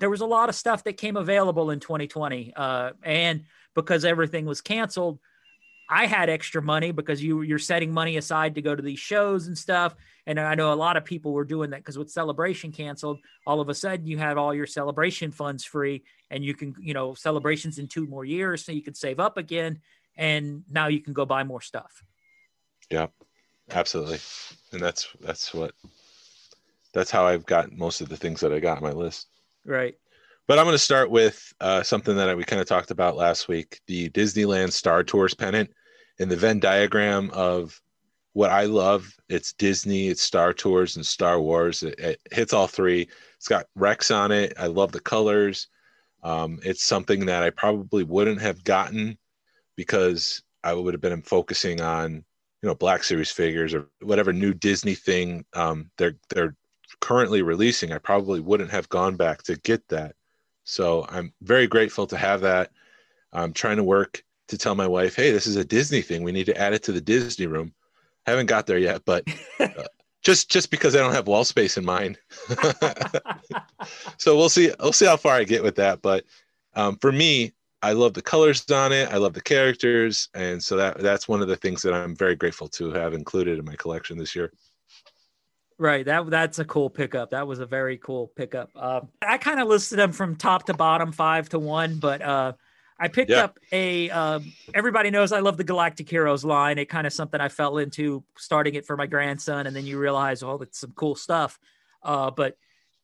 [0.00, 3.44] there was a lot of stuff that came available in 2020 uh, and
[3.74, 5.20] because everything was canceled
[5.90, 9.48] I had extra money because you you're setting money aside to go to these shows
[9.48, 9.96] and stuff.
[10.24, 13.60] And I know a lot of people were doing that because with celebration canceled, all
[13.60, 17.14] of a sudden you had all your celebration funds free and you can, you know,
[17.14, 18.64] celebrations in two more years.
[18.64, 19.80] So you can save up again.
[20.16, 22.04] And now you can go buy more stuff.
[22.88, 23.08] Yeah,
[23.72, 24.20] absolutely.
[24.72, 25.72] And that's, that's what,
[26.94, 29.26] that's how I've got most of the things that I got on my list.
[29.64, 29.94] Right.
[30.46, 33.46] But I'm going to start with uh, something that we kind of talked about last
[33.46, 35.70] week the Disneyland Star Tours pennant
[36.18, 37.80] in the Venn diagram of
[38.32, 41.82] what I love, it's Disney, it's Star Tours, and Star Wars.
[41.82, 43.08] It, it hits all three.
[43.36, 44.54] It's got Rex on it.
[44.58, 45.68] I love the colors.
[46.22, 49.18] Um, it's something that I probably wouldn't have gotten
[49.76, 54.52] because I would have been focusing on, you know, Black Series figures or whatever new
[54.52, 56.54] Disney thing um, they're they're
[57.00, 57.92] currently releasing.
[57.92, 60.14] I probably wouldn't have gone back to get that.
[60.64, 62.70] So I'm very grateful to have that.
[63.32, 66.22] I'm trying to work to tell my wife, hey, this is a Disney thing.
[66.22, 67.72] We need to add it to the Disney room.
[68.26, 69.24] I haven't got there yet, but
[69.60, 69.84] uh,
[70.22, 72.18] just just because I don't have wall space in mind.
[74.18, 74.72] so we'll see.
[74.80, 76.02] We'll see how far I get with that.
[76.02, 76.24] But
[76.74, 79.10] um, for me, I love the colors on it.
[79.10, 82.36] I love the characters, and so that that's one of the things that I'm very
[82.36, 84.52] grateful to have included in my collection this year.
[85.80, 86.04] Right.
[86.04, 87.30] That that's a cool pickup.
[87.30, 88.68] That was a very cool pickup.
[88.76, 92.52] Uh, I kind of listed them from top to bottom, five to one, but uh,
[92.98, 93.44] I picked yeah.
[93.44, 94.10] up a.
[94.10, 94.40] Uh,
[94.74, 96.76] everybody knows I love the Galactic Heroes line.
[96.76, 99.98] It kind of something I fell into starting it for my grandson, and then you
[99.98, 101.58] realize, oh, it's some cool stuff.
[102.02, 102.58] Uh, but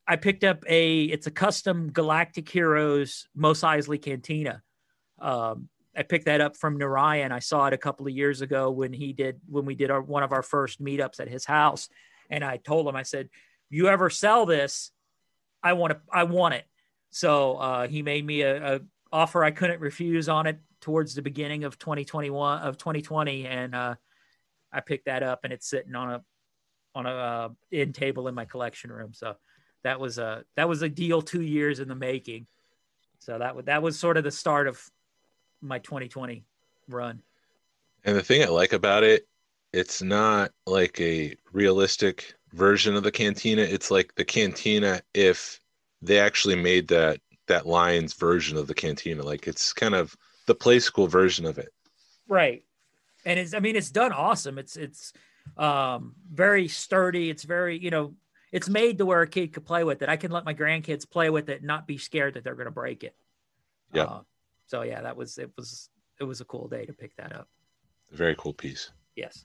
[0.06, 1.04] I picked up a.
[1.04, 4.62] It's a custom Galactic Heroes Mos Eisley Cantina.
[5.18, 7.32] Um, I picked that up from Narayan.
[7.32, 10.02] I saw it a couple of years ago when he did when we did our
[10.02, 11.88] one of our first meetups at his house,
[12.30, 13.28] and I told him I said,
[13.70, 14.90] "You ever sell this?
[15.62, 16.00] I want to.
[16.12, 16.64] I want it."
[17.10, 18.80] So uh, he made me a, a
[19.12, 23.94] offer I couldn't refuse on it towards the beginning of 2021 of 2020, and uh,
[24.72, 26.24] I picked that up, and it's sitting on a
[26.94, 29.12] on a uh, end table in my collection room.
[29.12, 29.36] So
[29.84, 32.46] that was a that was a deal two years in the making.
[33.18, 34.80] So that was that was sort of the start of
[35.60, 36.44] my 2020
[36.88, 37.22] run.
[38.04, 39.26] And the thing I like about it,
[39.72, 43.62] it's not like a realistic version of the cantina.
[43.62, 45.60] It's like the cantina if
[46.02, 49.22] they actually made that that lion's version of the cantina.
[49.22, 51.68] Like it's kind of the play school version of it.
[52.28, 52.64] Right.
[53.24, 54.58] And it's I mean it's done awesome.
[54.58, 55.12] It's it's
[55.56, 57.30] um very sturdy.
[57.30, 58.14] It's very, you know,
[58.52, 60.08] it's made to where a kid could play with it.
[60.08, 62.70] I can let my grandkids play with it and not be scared that they're gonna
[62.70, 63.14] break it.
[63.92, 64.04] Yeah.
[64.04, 64.20] Uh,
[64.66, 65.88] so yeah, that was it was
[66.20, 67.48] it was a cool day to pick that up.
[68.12, 68.90] Very cool piece.
[69.16, 69.44] Yes.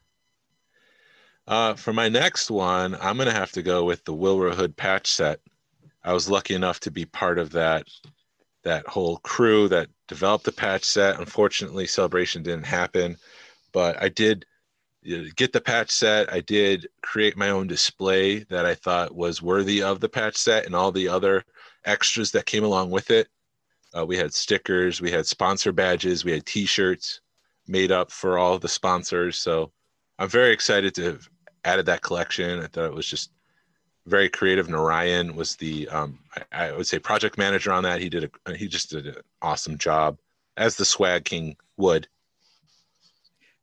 [1.47, 5.07] Uh, for my next one, I'm gonna have to go with the Wilbur Hood patch
[5.07, 5.39] set.
[6.03, 7.87] I was lucky enough to be part of that
[8.63, 11.19] that whole crew that developed the patch set.
[11.19, 13.17] Unfortunately, celebration didn't happen,
[13.71, 14.45] but I did
[15.35, 16.31] get the patch set.
[16.31, 20.67] I did create my own display that I thought was worthy of the patch set
[20.67, 21.43] and all the other
[21.85, 23.27] extras that came along with it.
[23.97, 27.21] Uh, we had stickers, we had sponsor badges, we had T-shirts
[27.67, 29.37] made up for all the sponsors.
[29.37, 29.71] So
[30.21, 31.29] I'm very excited to have
[31.65, 32.59] added that collection.
[32.59, 33.31] I thought it was just
[34.05, 34.69] very creative.
[34.69, 38.01] Narayan was the um, I, I, would say project manager on that.
[38.01, 40.19] He did a he just did an awesome job
[40.57, 42.07] as the swag king would.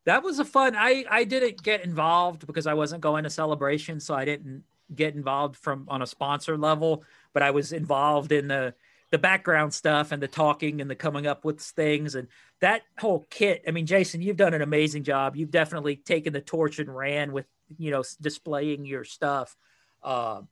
[0.05, 0.75] That was a fun.
[0.77, 5.15] I I didn't get involved because I wasn't going to celebration, so I didn't get
[5.15, 7.05] involved from on a sponsor level.
[7.35, 8.75] But I was involved in the
[9.11, 12.29] the background stuff and the talking and the coming up with things and
[12.61, 13.63] that whole kit.
[13.67, 15.37] I mean, Jason, you've done an amazing job.
[15.37, 17.47] You've definitely taken the torch and ran with
[17.79, 19.57] you know displaying your stuff
[20.03, 20.43] uh,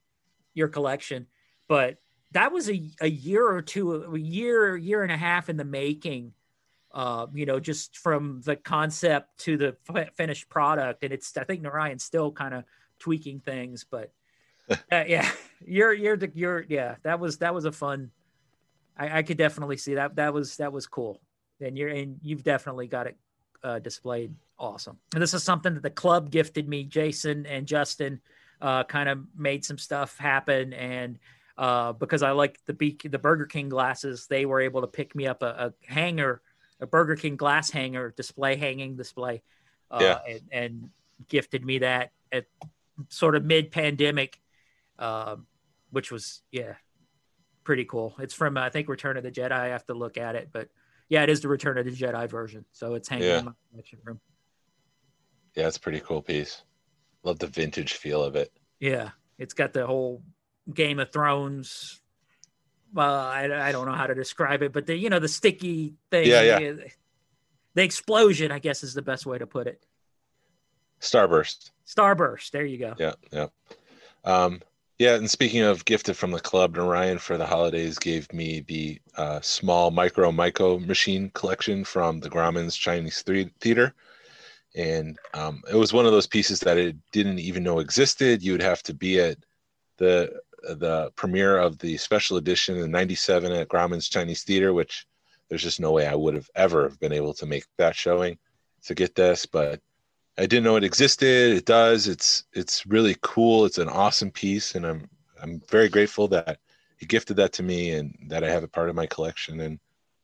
[0.53, 1.27] your collection.
[1.67, 1.97] But
[2.31, 5.65] that was a, a year or two, a year, year and a half in the
[5.65, 6.33] making.
[6.93, 11.43] Uh, you know, just from the concept to the f- finished product, and it's I
[11.43, 12.63] think Narayan's still kind of
[12.97, 14.11] tweaking things, but
[14.69, 15.29] uh, yeah,
[15.65, 18.11] you're you're the you're yeah that was that was a fun.
[18.97, 21.21] I, I could definitely see that that was that was cool,
[21.61, 23.17] and you're and you've definitely got it
[23.63, 24.97] uh, displayed awesome.
[25.13, 28.21] And this is something that the club gifted me, Jason and Justin
[28.61, 30.73] uh, kind of made some stuff happen.
[30.73, 31.19] And
[31.57, 35.15] uh, because I like the Be- the Burger King glasses, they were able to pick
[35.15, 36.41] me up a, a hanger,
[36.79, 39.41] a Burger King glass hanger display, hanging display,
[39.91, 40.19] uh, yeah.
[40.27, 40.89] and, and,
[41.29, 42.45] gifted me that at
[43.09, 44.39] sort of mid pandemic,
[44.99, 45.47] um,
[45.89, 46.73] which was yeah,
[47.67, 48.15] pretty cool.
[48.17, 49.51] It's from I think Return of the Jedi.
[49.51, 50.69] I have to look at it, but
[51.09, 52.63] yeah, it is the Return of the Jedi version.
[52.71, 53.39] So it's hanging yeah.
[53.39, 54.21] in my collection room.
[55.53, 56.63] Yeah, it's a pretty cool piece.
[57.23, 58.53] Love the vintage feel of it.
[58.79, 60.23] Yeah, it's got the whole
[60.73, 62.01] Game of Thrones.
[62.93, 65.95] Well, I, I don't know how to describe it, but the you know the sticky
[66.09, 66.25] thing.
[66.25, 66.59] Yeah, yeah.
[66.59, 66.87] The,
[67.73, 69.85] the explosion, I guess, is the best way to put it.
[71.01, 71.71] Starburst.
[71.85, 72.51] Starburst.
[72.51, 72.95] There you go.
[72.97, 73.47] Yeah, yeah.
[74.23, 74.61] Um,
[74.99, 78.99] yeah, and speaking of gifted from the club, Narayan for the holidays gave me the
[79.15, 83.93] uh, small micro micro machine collection from the Grauman's Chinese Theater
[84.77, 88.43] and um, it was one of those pieces that it didn't even know existed.
[88.43, 89.37] You would have to be at
[89.97, 95.05] the the premiere of the special edition in '97 at Grauman's Chinese Theater, which
[95.49, 98.37] there's just no way I would have ever been able to make that showing
[98.83, 99.81] to get this, but
[100.37, 101.57] I didn't know it existed.
[101.57, 102.07] It does.
[102.07, 103.65] It's it's really cool.
[103.65, 105.09] It's an awesome piece, and I'm
[105.41, 106.59] I'm very grateful that
[106.97, 109.79] he gifted that to me and that I have it part of my collection, and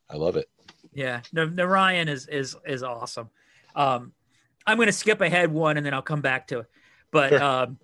[0.09, 0.49] I love it.
[0.93, 3.29] Yeah, no, Narayan is is is awesome.
[3.75, 4.13] Um,
[4.65, 6.67] I'm going to skip ahead one and then I'll come back to it.
[7.11, 7.43] But sure.
[7.43, 7.79] um,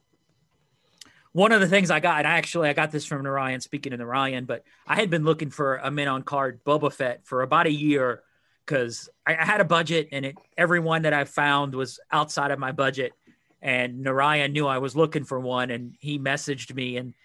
[1.31, 3.99] one of the things I got, and actually I got this from Narayan, speaking of
[3.99, 7.67] Narayan, but I had been looking for a mint on card Boba Fett for about
[7.67, 8.23] a year
[8.69, 12.51] because I, I, had a budget and it, every one that I found was outside
[12.51, 13.13] of my budget.
[13.61, 17.15] And Narayan knew I was looking for one and he messaged me and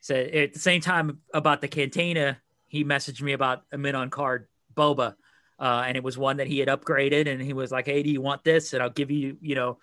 [0.00, 4.10] said at the same time about the Cantina, he messaged me about a mint on
[4.10, 5.14] card Boba
[5.58, 8.10] uh, and it was one that he had upgraded and he was like hey do
[8.10, 9.78] you want this and i'll give you you know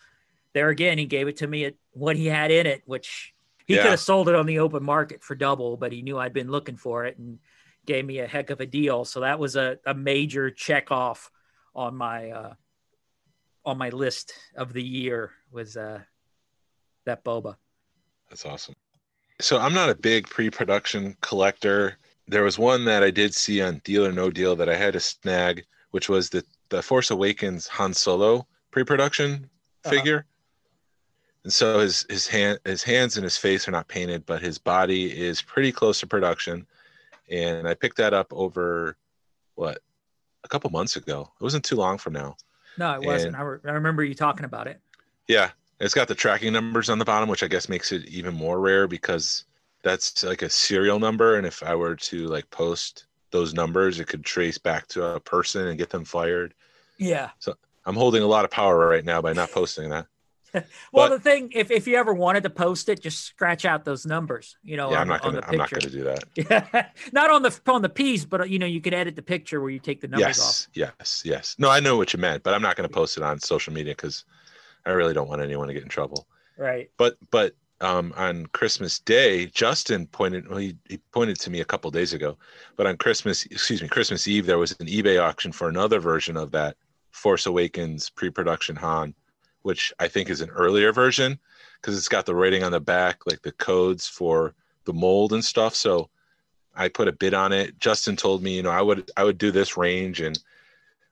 [0.53, 3.34] there again he gave it to me at what he had in it which
[3.66, 3.82] he yeah.
[3.82, 6.49] could have sold it on the open market for double but he knew i'd been
[6.49, 7.39] looking for it and
[7.86, 11.31] gave me a heck of a deal so that was a, a major check off
[11.75, 12.53] on my uh,
[13.65, 15.99] on my list of the year was uh,
[17.05, 17.55] that boba
[18.29, 18.75] that's awesome
[19.39, 23.81] so i'm not a big pre-production collector there was one that I did see on
[23.83, 27.67] Deal or No Deal that I had to snag, which was the the Force Awakens
[27.67, 29.49] Han Solo pre-production
[29.83, 29.89] uh-huh.
[29.89, 30.25] figure.
[31.43, 34.57] And so his his hand his hands and his face are not painted, but his
[34.57, 36.65] body is pretty close to production.
[37.30, 38.97] And I picked that up over
[39.55, 39.80] what
[40.43, 41.32] a couple months ago.
[41.39, 42.36] It wasn't too long from now.
[42.78, 43.36] No, it wasn't.
[43.36, 44.80] I, re- I remember you talking about it.
[45.28, 48.34] Yeah, it's got the tracking numbers on the bottom, which I guess makes it even
[48.34, 49.45] more rare because
[49.86, 54.07] that's like a serial number and if i were to like post those numbers it
[54.07, 56.55] could trace back to a person and get them fired
[56.97, 57.53] yeah so
[57.86, 60.07] i'm holding a lot of power right now by not posting that
[60.91, 63.86] well but, the thing if, if you ever wanted to post it just scratch out
[63.86, 66.24] those numbers you know yeah, on, i'm not gonna i'm not gonna do that.
[66.36, 69.62] Yeah not on the on the piece but you know you could edit the picture
[69.62, 70.68] where you take the numbers yes, off.
[70.74, 73.39] Yes yes no i know what you meant but i'm not gonna post it on
[73.39, 74.26] social media because
[74.86, 76.28] i really don't want anyone to get in trouble.
[76.58, 76.89] Right.
[76.97, 81.66] But but um, on Christmas Day, Justin pointed well, he, he pointed to me a
[81.66, 82.38] couple days ago,
[82.76, 86.38] but on Christmas, excuse me, Christmas Eve, there was an eBay auction for another version
[86.38, 86.78] of that
[87.12, 89.14] Force Awakens pre-production Han,
[89.66, 91.39] which I think is an earlier version
[91.82, 94.53] because it's got the writing on the back, like the codes for
[94.86, 95.74] the mold and stuff.
[95.74, 96.09] So
[96.76, 97.80] I put a bid on it.
[97.80, 100.38] Justin told me, you know, I would I would do this range, and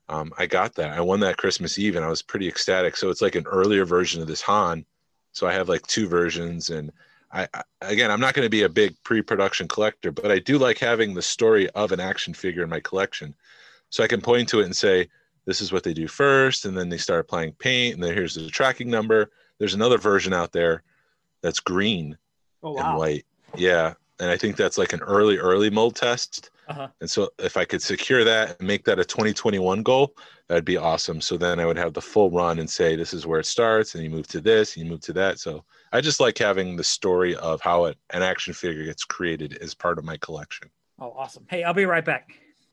[0.07, 0.91] um, I got that.
[0.91, 2.95] I won that Christmas Eve, and I was pretty ecstatic.
[2.95, 4.85] So it's like an earlier version of this Han.
[5.31, 6.91] So I have like two versions, and
[7.31, 10.59] I, I again, I'm not going to be a big pre-production collector, but I do
[10.59, 13.33] like having the story of an action figure in my collection,
[13.89, 15.09] so I can point to it and say,
[15.45, 18.35] this is what they do first, and then they start applying paint, and then here's
[18.35, 19.31] the tracking number.
[19.59, 20.83] There's another version out there
[21.41, 22.17] that's green
[22.63, 23.25] Oh and white.
[23.55, 23.93] Yeah.
[24.19, 26.49] And I think that's like an early, early mold test.
[26.69, 26.87] Uh-huh.
[27.01, 30.15] And so if I could secure that and make that a 2021 goal,
[30.47, 31.19] that'd be awesome.
[31.19, 33.95] So then I would have the full run and say, this is where it starts.
[33.95, 35.39] And you move to this, and you move to that.
[35.39, 39.57] So I just like having the story of how it, an action figure gets created
[39.57, 40.69] as part of my collection.
[40.99, 41.45] Oh, awesome.
[41.49, 42.29] Hey, I'll be right back.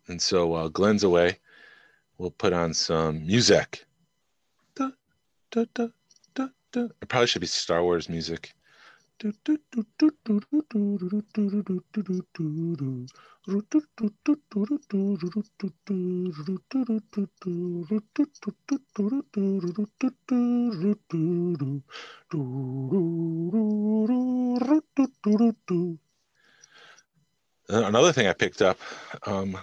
[0.06, 1.38] And so while Glen's away,
[2.20, 3.86] we'll put on some music.
[4.74, 4.90] Da,
[5.50, 5.88] da, da,
[6.34, 6.82] da, da.
[7.00, 8.52] It probably should be Star Wars music.
[27.68, 28.78] Another thing I picked up
[29.26, 29.56] um,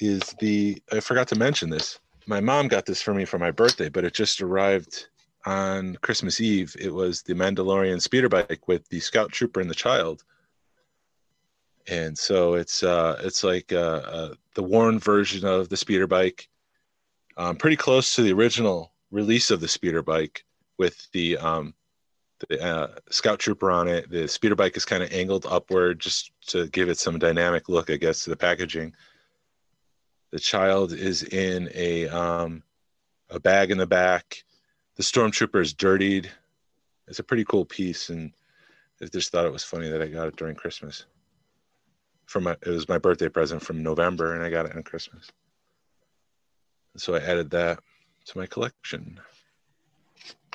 [0.00, 2.00] is the I forgot to mention this.
[2.26, 5.06] My mom got this for me for my birthday, but it just arrived
[5.46, 6.76] on Christmas Eve.
[6.78, 10.24] It was the Mandalorian speeder bike with the Scout Trooper and the child.
[11.88, 16.48] And so it's uh, it's like uh, uh, the worn version of the speeder bike,
[17.36, 20.44] um, pretty close to the original release of the speeder bike
[20.78, 21.74] with the um,
[22.48, 24.10] the uh, Scout Trooper on it.
[24.10, 27.90] The speeder bike is kind of angled upward just to give it some dynamic look,
[27.90, 28.94] I guess, to the packaging.
[30.30, 32.62] The child is in a um,
[33.30, 34.44] a bag in the back.
[34.96, 36.30] The stormtrooper is dirtied.
[37.08, 38.32] It's a pretty cool piece, and
[39.02, 41.06] I just thought it was funny that I got it during Christmas.
[42.26, 45.28] For my, it was my birthday present from November, and I got it on Christmas.
[46.96, 47.80] So I added that
[48.26, 49.18] to my collection.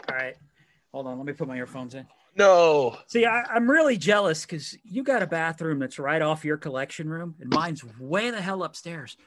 [0.08, 0.36] All right.
[0.94, 1.18] Hold on.
[1.18, 2.06] Let me put my earphones in.
[2.38, 2.98] No.
[3.08, 7.10] See, I, I'm really jealous because you got a bathroom that's right off your collection
[7.10, 9.18] room, and mine's way the hell upstairs.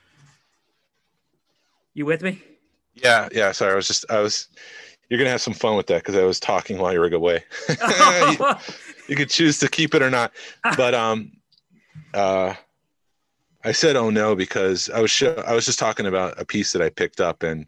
[1.98, 2.40] You with me?
[2.94, 3.50] Yeah, yeah.
[3.50, 4.46] Sorry, I was just I was.
[5.10, 7.42] You're gonna have some fun with that because I was talking while you were away.
[7.68, 8.46] you,
[9.08, 10.30] you could choose to keep it or not,
[10.76, 11.32] but um,
[12.14, 12.54] uh,
[13.64, 16.70] I said oh no because I was show, I was just talking about a piece
[16.70, 17.66] that I picked up and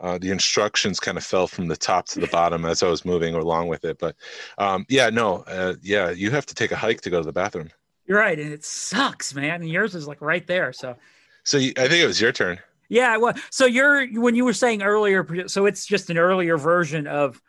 [0.00, 3.04] uh, the instructions kind of fell from the top to the bottom as I was
[3.04, 4.00] moving along with it.
[4.00, 4.16] But
[4.58, 7.32] um, yeah, no, uh, yeah, you have to take a hike to go to the
[7.32, 7.70] bathroom.
[8.06, 9.60] You're right, and it sucks, man.
[9.60, 10.72] And yours is like right there.
[10.72, 10.96] So,
[11.44, 12.58] so you, I think it was your turn.
[12.88, 17.06] Yeah, well, so you're when you were saying earlier, so it's just an earlier version
[17.06, 17.40] of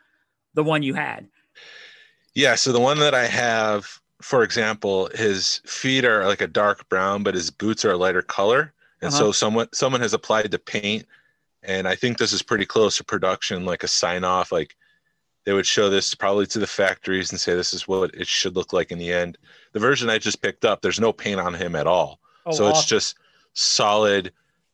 [0.54, 1.28] the one you had.
[2.34, 6.88] Yeah, so the one that I have, for example, his feet are like a dark
[6.88, 9.18] brown, but his boots are a lighter color, and uh-huh.
[9.18, 11.06] so someone someone has applied the paint,
[11.62, 14.76] and I think this is pretty close to production, like a sign off, like
[15.46, 18.56] they would show this probably to the factories and say this is what it should
[18.56, 19.38] look like in the end.
[19.72, 22.66] The version I just picked up, there's no paint on him at all, oh, so
[22.66, 22.78] awesome.
[22.78, 23.16] it's just
[23.54, 24.32] solid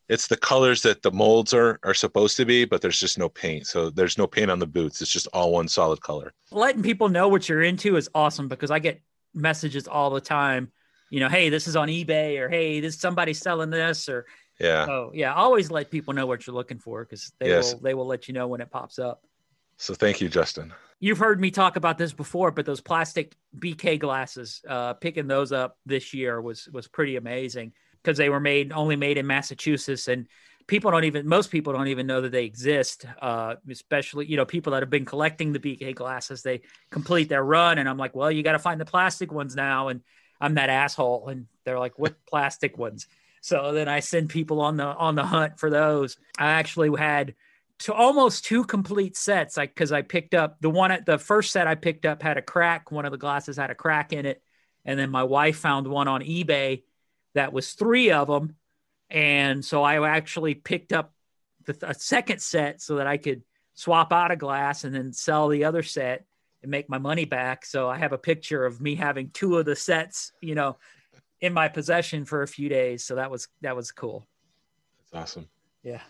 [0.08, 3.28] it's the colors that the molds are are supposed to be but there's just no
[3.28, 3.66] paint.
[3.66, 5.02] So there's no paint on the boots.
[5.02, 6.32] It's just all one solid color.
[6.50, 9.00] Letting people know what you're into is awesome because i get
[9.34, 10.72] messages all the time
[11.10, 14.26] you know hey this is on ebay or hey this somebody selling this or
[14.58, 14.86] yeah.
[14.88, 17.74] oh yeah always let people know what you're looking for because they yes.
[17.74, 19.22] will they will let you know when it pops up.
[19.76, 20.72] So thank you justin.
[20.98, 25.52] You've heard me talk about this before but those plastic bk glasses uh picking those
[25.52, 27.72] up this year was was pretty amazing
[28.06, 30.28] because they were made only made in Massachusetts and
[30.68, 34.44] people don't even most people don't even know that they exist uh, especially you know
[34.44, 38.14] people that have been collecting the bk glasses they complete their run and i'm like
[38.14, 40.02] well you got to find the plastic ones now and
[40.40, 43.08] i'm that asshole and they're like what plastic ones?
[43.40, 46.16] So then i send people on the on the hunt for those.
[46.38, 47.34] I actually had
[47.80, 51.52] to almost two complete sets like because i picked up the one at the first
[51.52, 54.24] set i picked up had a crack one of the glasses had a crack in
[54.24, 54.42] it
[54.86, 56.82] and then my wife found one on ebay
[57.36, 58.56] that was three of them.
[59.10, 61.12] And so I actually picked up
[61.66, 63.42] the, a second set so that I could
[63.74, 66.24] swap out a glass and then sell the other set
[66.62, 67.64] and make my money back.
[67.66, 70.78] So I have a picture of me having two of the sets, you know,
[71.40, 73.04] in my possession for a few days.
[73.04, 74.26] So that was that was cool.
[74.98, 75.48] That's awesome.
[75.82, 76.00] Yeah.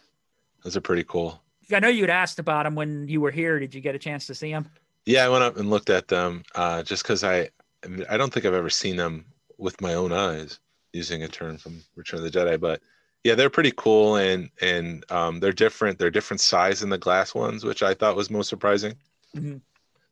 [0.62, 1.43] Those are pretty cool.
[1.72, 3.59] I know you'd asked about them when you were here.
[3.59, 4.70] Did you get a chance to see them?
[5.05, 7.51] Yeah, I went up and looked at them uh, just because I
[8.09, 9.27] I don't think I've ever seen them
[9.59, 10.61] with my own eyes
[10.97, 12.81] using a term from Return of the Jedi, but
[13.25, 15.99] yeah, they're pretty cool and and um, they're different.
[15.99, 18.95] They're different size than the glass ones, which I thought was most surprising.
[19.37, 19.57] Mm-hmm.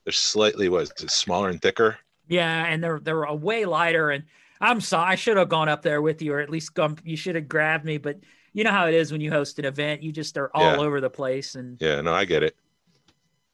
[0.04, 1.96] They're slightly what smaller and thicker.
[2.28, 4.10] Yeah, and they're they're a way lighter.
[4.10, 4.24] And
[4.60, 5.12] I'm sorry.
[5.12, 7.48] I should have gone up there with you, or at least gone, you should have
[7.48, 7.98] grabbed me.
[7.98, 8.18] But
[8.52, 10.80] you know how it is when you host an event; you just are all Yeah.
[10.80, 11.54] over the place.
[11.54, 12.56] And Yeah, no, I get it.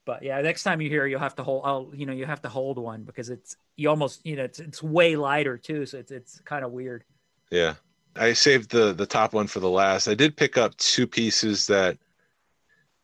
[0.07, 1.63] but yeah, next time you're here, you'll have to hold.
[1.67, 4.59] I'll, you know, you have to hold one because it's you almost, you know, it's
[4.59, 7.05] it's way lighter too, so it's it's kind of weird.
[7.51, 7.75] Yeah.
[8.17, 10.09] I saved the the top one for the last.
[10.09, 11.99] I did pick up two pieces that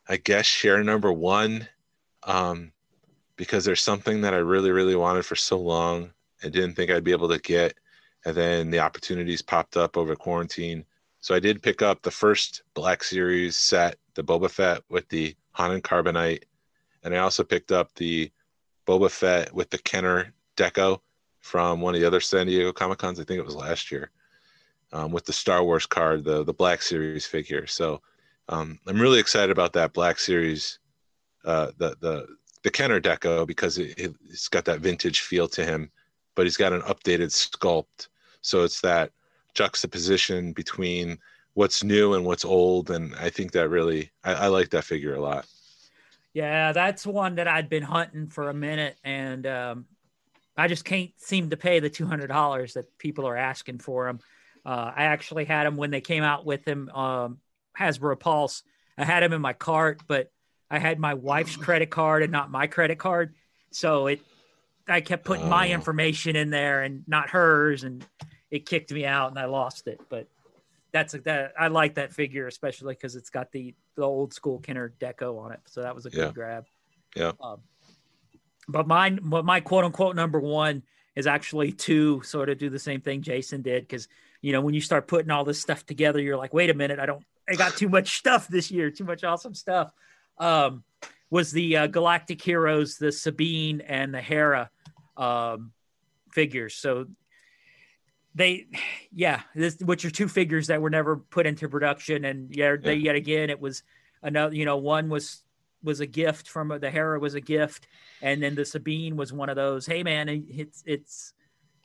[0.09, 1.69] I guess share number one.
[2.25, 2.73] Um
[3.37, 6.11] because there's something that I really, really wanted for so long.
[6.43, 7.75] I didn't think I'd be able to get.
[8.25, 10.85] And then the opportunities popped up over quarantine.
[11.21, 15.37] So I did pick up the first Black Series set, the Boba Fett with the
[15.53, 16.45] Han and Carbonite.
[17.05, 18.31] And I also picked up the
[18.87, 21.01] Boba Fett with the Kenner Deco
[21.41, 23.21] from one of the other San Diego Comic Cons.
[23.21, 24.11] I think it was last year
[24.93, 27.67] um, with the Star Wars card, the the Black Series figure.
[27.67, 28.01] So
[28.49, 30.79] um, I'm really excited about that Black Series,
[31.45, 32.27] uh, the the
[32.63, 35.91] the Kenner Deco because it, it, it's got that vintage feel to him,
[36.35, 38.09] but he's got an updated sculpt.
[38.41, 39.13] So it's that
[39.55, 41.19] juxtaposition between
[41.55, 45.15] what's new and what's old, and I think that really I, I like that figure
[45.15, 45.47] a lot.
[46.35, 49.87] Yeah, that's one that I'd been hunting for a minute, and um,
[50.57, 54.07] I just can't seem to pay the two hundred dollars that people are asking for
[54.07, 54.21] him.
[54.67, 57.39] Uh, I actually had him when they came out with him, um,
[57.79, 58.65] Hasbro Pulse.
[58.99, 60.33] I had him in my cart, but
[60.69, 63.35] I had my wife's credit card and not my credit card,
[63.71, 64.21] so it.
[64.89, 65.75] I kept putting my Oh.
[65.75, 68.05] information in there and not hers, and
[68.51, 70.01] it kicked me out, and I lost it.
[70.09, 70.27] But
[70.93, 74.59] that's a, that I like that figure, especially because it's got the the old school
[74.59, 75.61] Kenner deco on it.
[75.67, 76.33] So that was a good Yeah.
[76.33, 76.67] grab.
[77.15, 77.33] Yeah.
[77.41, 77.61] Um,
[78.69, 80.83] but mine, but my quote unquote number one
[81.15, 84.09] is actually to sort of do the same thing Jason did because
[84.47, 87.01] you know when you start putting all this stuff together, you're like, wait a minute,
[87.01, 89.91] I don't, I got too much stuff this year, too much awesome stuff.
[90.39, 90.85] Um,
[91.31, 94.71] was the uh, Galactic Heroes, the Sabine and the Hera
[95.17, 95.73] um,
[96.31, 96.77] figures.
[96.77, 97.07] So
[98.37, 98.69] they,
[99.13, 102.95] yeah, this, which are two figures that were never put into production, and yeah, they
[102.95, 103.83] yet again it was
[104.23, 104.55] another.
[104.55, 105.43] You know, one was
[105.83, 107.89] was a gift from the Hera was a gift,
[108.23, 109.87] and then the Sabine was one of those.
[109.87, 111.33] Hey man, it's it's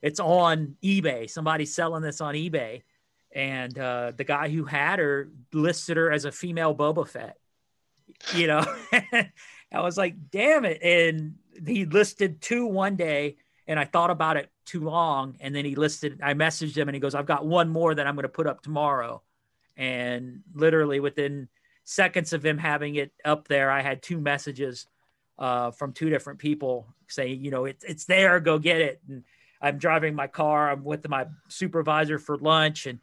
[0.01, 1.29] it's on eBay.
[1.29, 2.83] Somebody's selling this on eBay,
[3.33, 7.37] and uh, the guy who had her listed her as a female Boba Fett.
[8.35, 8.65] You know,
[9.71, 11.35] I was like, damn it, and
[11.65, 13.37] he listed two one day,
[13.67, 16.19] and I thought about it too long, and then he listed.
[16.21, 18.47] I messaged him, and he goes, "I've got one more that I'm going to put
[18.47, 19.21] up tomorrow,"
[19.77, 21.47] and literally within
[21.83, 24.87] seconds of him having it up there, I had two messages
[25.37, 29.01] uh, from two different people saying, you know, it's it's there, go get it.
[29.09, 29.23] And
[29.61, 30.71] I'm driving my car.
[30.71, 32.99] I'm with my supervisor for lunch, and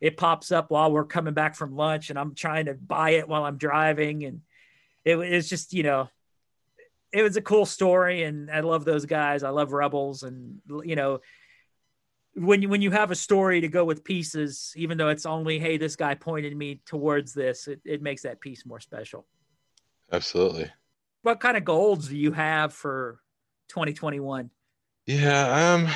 [0.00, 3.28] it pops up while we're coming back from lunch, and I'm trying to buy it
[3.28, 4.40] while I'm driving, and
[5.04, 6.08] it was just, you know,
[7.12, 9.42] it was a cool story, and I love those guys.
[9.42, 11.20] I love Rebels, and you know.
[12.34, 15.58] When you when you have a story to go with pieces, even though it's only
[15.58, 19.26] hey this guy pointed me towards this, it, it makes that piece more special.
[20.12, 20.70] Absolutely.
[21.22, 23.20] What kind of goals do you have for
[23.68, 24.48] 2021?
[25.06, 25.88] Yeah, um,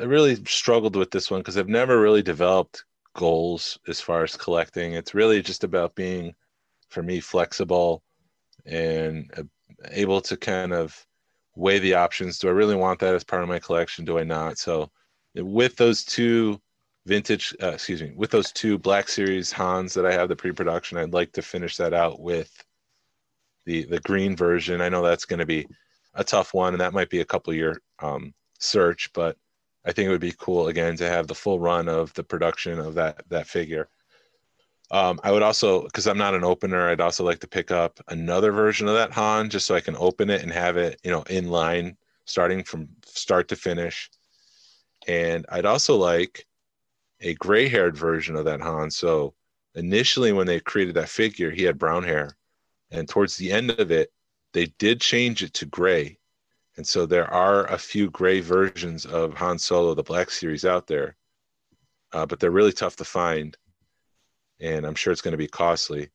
[0.00, 2.84] I really struggled with this one because I've never really developed
[3.14, 4.94] goals as far as collecting.
[4.94, 6.34] It's really just about being,
[6.88, 8.02] for me, flexible
[8.66, 9.44] and uh,
[9.90, 11.06] able to kind of
[11.56, 12.38] weigh the options.
[12.38, 14.04] Do I really want that as part of my collection?
[14.04, 14.58] Do I not?
[14.58, 14.90] So,
[15.34, 16.60] with those two
[17.06, 20.98] vintage, uh, excuse me, with those two Black Series Hans that I have the pre-production,
[20.98, 22.50] I'd like to finish that out with
[23.66, 24.80] the the green version.
[24.80, 25.66] I know that's going to be
[26.14, 29.36] a tough one, and that might be a couple year um, search, but
[29.84, 32.78] I think it would be cool again to have the full run of the production
[32.78, 33.88] of that that figure.
[34.90, 38.00] Um, I would also, because I'm not an opener, I'd also like to pick up
[38.08, 41.10] another version of that Han just so I can open it and have it, you
[41.10, 44.10] know, in line, starting from start to finish.
[45.06, 46.46] And I'd also like
[47.20, 48.90] a gray-haired version of that Han.
[48.90, 49.34] So
[49.74, 52.36] initially, when they created that figure, he had brown hair,
[52.90, 54.10] and towards the end of it,
[54.58, 56.18] they did change it to gray.
[56.76, 60.88] And so there are a few gray versions of Han Solo, the Black Series, out
[60.88, 61.14] there,
[62.12, 63.56] uh, but they're really tough to find.
[64.58, 66.10] And I'm sure it's going to be costly.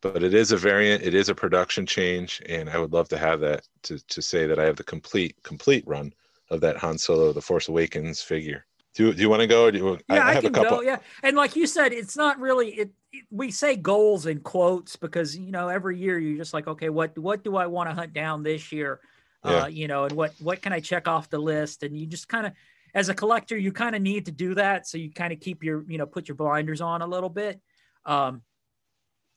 [0.00, 3.16] But it is a variant, it is a production change, and I would love to
[3.16, 6.12] have that to, to say that I have the complete complete run
[6.50, 8.66] of that Han Solo, the Force Awakens figure.
[8.94, 9.64] Do, do you want to go?
[9.64, 10.78] Or do you, Yeah, I, have can a couple.
[10.78, 10.82] go.
[10.82, 12.68] Yeah, and like you said, it's not really.
[12.70, 16.66] It, it- we say goals in quotes because you know every year you're just like,
[16.66, 19.00] okay, what what do I want to hunt down this year?
[19.44, 19.62] Yeah.
[19.62, 21.82] Uh, you know, and what what can I check off the list?
[21.84, 22.52] And you just kind of,
[22.92, 24.88] as a collector, you kind of need to do that.
[24.88, 27.60] So you kind of keep your you know put your blinders on a little bit.
[28.04, 28.42] Um,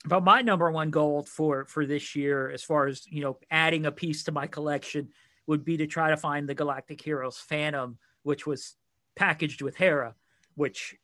[0.06, 3.86] but my number one goal for for this year, as far as you know, adding
[3.86, 5.10] a piece to my collection,
[5.46, 8.76] would be to try to find the Galactic Heroes Phantom, which was
[9.18, 10.16] packaged with Hera,
[10.56, 10.96] which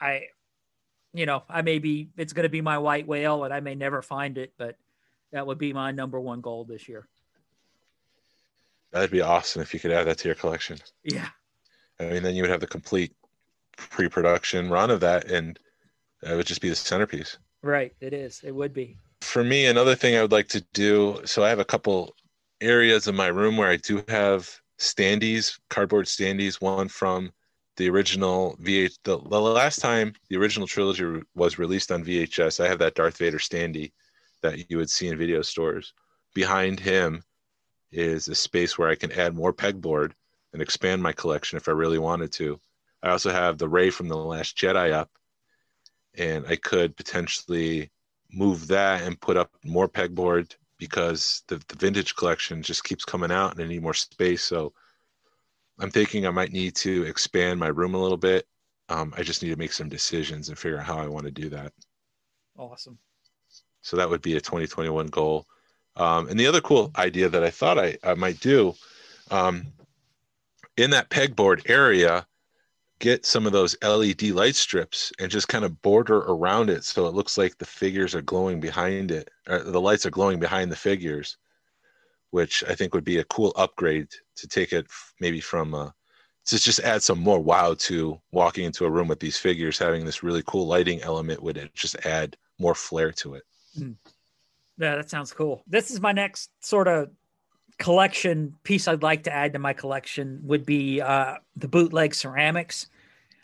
[0.00, 0.24] I,
[1.12, 3.74] you know, I may be, it's going to be my white whale and I may
[3.74, 4.76] never find it, but
[5.32, 7.06] that would be my number one goal this year.
[8.92, 10.78] That'd be awesome if you could add that to your collection.
[11.04, 11.28] Yeah.
[12.00, 13.12] I mean, then you would have the complete
[13.76, 15.58] pre-production run of that, and
[16.22, 17.38] it would just be the centerpiece.
[17.62, 17.94] Right.
[18.00, 18.40] It is.
[18.42, 18.96] It would be.
[19.20, 21.20] For me, another thing I would like to do.
[21.24, 22.16] So I have a couple
[22.60, 26.60] areas in my room where I do have standees, cardboard standees.
[26.60, 27.30] One from
[27.80, 28.98] the original VH.
[29.04, 33.16] The, the last time the original trilogy was released on VHS, I have that Darth
[33.16, 33.92] Vader standee
[34.42, 35.94] that you would see in video stores.
[36.34, 37.22] Behind him
[37.90, 40.12] is a space where I can add more pegboard
[40.52, 42.60] and expand my collection if I really wanted to.
[43.02, 45.10] I also have the Rey from the Last Jedi up,
[46.18, 47.90] and I could potentially
[48.30, 53.32] move that and put up more pegboard because the, the vintage collection just keeps coming
[53.32, 54.42] out and I need more space.
[54.42, 54.74] So
[55.80, 58.46] I'm thinking I might need to expand my room a little bit.
[58.88, 61.30] Um, I just need to make some decisions and figure out how I want to
[61.30, 61.72] do that.
[62.56, 62.98] Awesome.
[63.80, 65.46] So that would be a 2021 goal.
[65.96, 68.74] Um, and the other cool idea that I thought I, I might do
[69.30, 69.66] um,
[70.76, 72.26] in that pegboard area,
[72.98, 77.06] get some of those LED light strips and just kind of border around it so
[77.06, 80.70] it looks like the figures are glowing behind it, or the lights are glowing behind
[80.70, 81.38] the figures,
[82.30, 84.08] which I think would be a cool upgrade
[84.40, 84.86] to take it
[85.20, 85.90] maybe from uh,
[86.46, 90.04] to just add some more wow to walking into a room with these figures, having
[90.04, 93.42] this really cool lighting element would it just add more flair to it.
[93.78, 93.96] Mm.
[94.78, 95.62] Yeah, that sounds cool.
[95.66, 97.10] This is my next sort of
[97.78, 102.88] collection piece I'd like to add to my collection would be uh, the bootleg ceramics.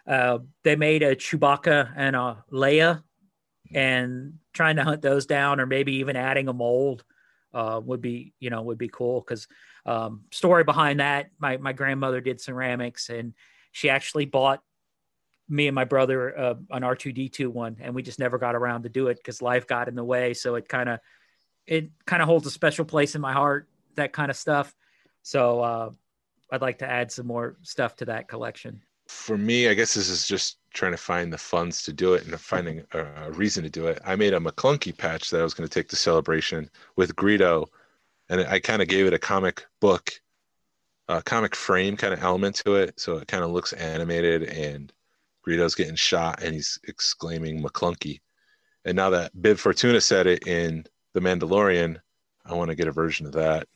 [0.06, 3.02] Uh, they made a Chewbacca and a Leia,
[3.74, 7.04] and trying to hunt those down, or maybe even adding a mold
[7.56, 9.20] uh, would be, you know, would be cool.
[9.20, 9.48] Because
[9.86, 13.34] um, story behind that, my my grandmother did ceramics, and
[13.72, 14.60] she actually bought
[15.48, 18.38] me and my brother uh, an R two D two one, and we just never
[18.38, 20.34] got around to do it because life got in the way.
[20.34, 20.98] So it kind of
[21.66, 24.74] it kind of holds a special place in my heart, that kind of stuff.
[25.22, 25.90] So uh,
[26.50, 28.82] I'd like to add some more stuff to that collection.
[29.06, 32.26] For me, I guess this is just trying to find the funds to do it
[32.26, 34.00] and finding a, reason to do it.
[34.04, 37.66] I made a Maclunkey patch that I was going to take to celebration with Greedo,
[38.28, 40.20] and I kind of gave it a comic book,
[41.08, 44.92] a comic frame kind of element to it, so it kind of looks animated and
[45.46, 48.20] Greedo's getting shot and he's exclaiming Maclunkey.
[48.84, 50.84] And now that Bib Fortuna said it in
[51.14, 52.00] The Mandalorian,
[52.44, 53.68] I want to get a version of that.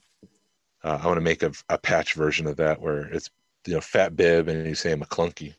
[0.82, 3.28] Uh, I want to make a, a, patch version of that where it's
[3.66, 5.54] you know Fat Bib and he's saying Maclunkey.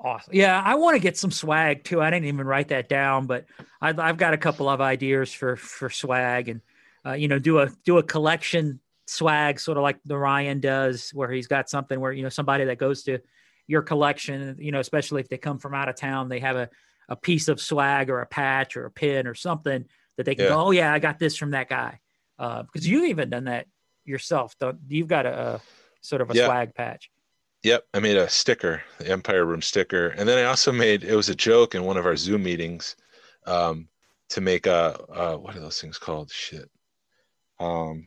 [0.00, 0.34] Awesome.
[0.34, 2.02] Yeah, I want to get some swag too.
[2.02, 3.46] I didn't even write that down, but
[3.80, 6.60] I've, I've got a couple of ideas for for swag and
[7.06, 11.10] uh, you know do a do a collection swag sort of like the Ryan does,
[11.10, 13.20] where he's got something where you know somebody that goes to
[13.66, 16.68] your collection, you know, especially if they come from out of town, they have a,
[17.08, 19.84] a piece of swag or a patch or a pin or something
[20.16, 20.50] that they can yeah.
[20.50, 21.98] go, oh yeah, I got this from that guy.
[22.38, 23.66] Uh, because you've even done that
[24.04, 24.54] yourself.
[24.58, 25.60] Don't you've got a, a
[26.04, 26.46] sort of a yeah.
[26.46, 27.10] swag patch.
[27.62, 31.16] Yep, I made a sticker, the Empire Room sticker, and then I also made it
[31.16, 32.96] was a joke in one of our Zoom meetings
[33.46, 33.88] um,
[34.28, 36.30] to make a, a what are those things called?
[36.30, 36.70] Shit.
[37.58, 38.04] Um,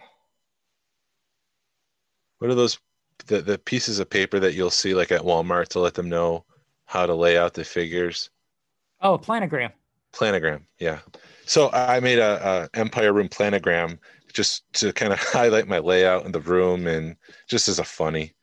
[2.37, 2.77] what are those
[3.25, 6.45] the, the pieces of paper that you'll see like at Walmart to let them know
[6.85, 8.29] how to lay out the figures.
[9.01, 9.71] Oh, planogram.
[10.13, 10.99] Planogram, yeah.
[11.45, 13.97] So I made a, a Empire Room planogram
[14.37, 17.15] just to kind of highlight my layout in the room and
[17.49, 18.33] just as a funny.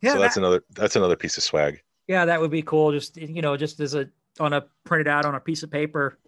[0.00, 1.82] Yeah, so that's that, another that's another piece of swag.
[2.06, 2.92] Yeah, that would be cool.
[2.92, 4.08] Just you know, just as a
[4.38, 6.20] on a printed out on a piece of paper,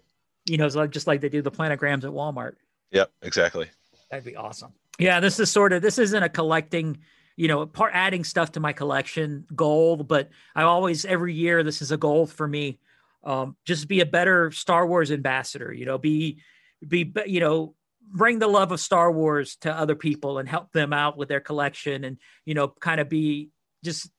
[0.47, 2.57] you know, just like they do the planograms at Walmart.
[2.91, 3.71] Yep, exactly.
[4.11, 4.73] That'd be awesome.
[4.99, 6.99] Yeah, this is sort of this isn't a collecting
[7.37, 11.81] you know, part adding stuff to my collection goal, but I always every year this
[11.81, 12.81] is a goal for me.
[13.25, 15.73] Um, just be a better Star Wars ambassador.
[15.73, 16.43] You know, be
[16.87, 17.75] be you know
[18.13, 21.41] bring the love of Star Wars to other people and help them out with their
[21.41, 23.51] collection, and you know, kind of be
[23.85, 24.11] just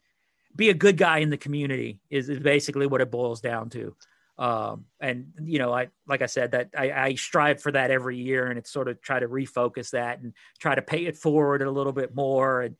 [0.55, 3.95] be a good guy in the community is, is basically what it boils down to.
[4.37, 8.17] Um, and you know, I like I said that I, I strive for that every
[8.17, 11.61] year, and it's sort of try to refocus that and try to pay it forward
[11.61, 12.75] a little bit more and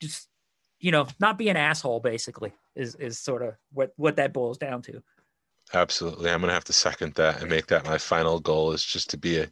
[0.00, 0.28] just
[0.80, 4.58] you know not be an asshole basically is is sort of what what that boils
[4.58, 5.02] down to
[5.74, 9.10] absolutely i'm gonna have to second that and make that my final goal is just
[9.10, 9.46] to be a,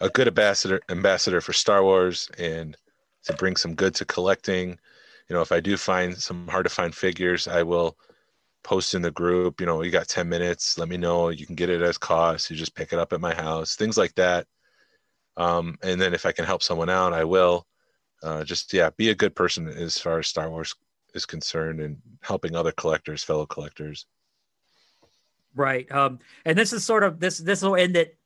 [0.00, 2.76] a good ambassador ambassador for star wars and
[3.24, 4.70] to bring some good to collecting
[5.28, 7.96] you know if i do find some hard to find figures i will
[8.62, 11.54] post in the group you know you got 10 minutes let me know you can
[11.54, 14.46] get it as cost you just pick it up at my house things like that
[15.36, 17.66] um, and then if i can help someone out i will
[18.24, 20.74] uh, just yeah, be a good person as far as Star Wars
[21.14, 24.06] is concerned and helping other collectors, fellow collectors.
[25.54, 25.90] Right.
[25.92, 28.16] Um, and this is sort of this this will end it.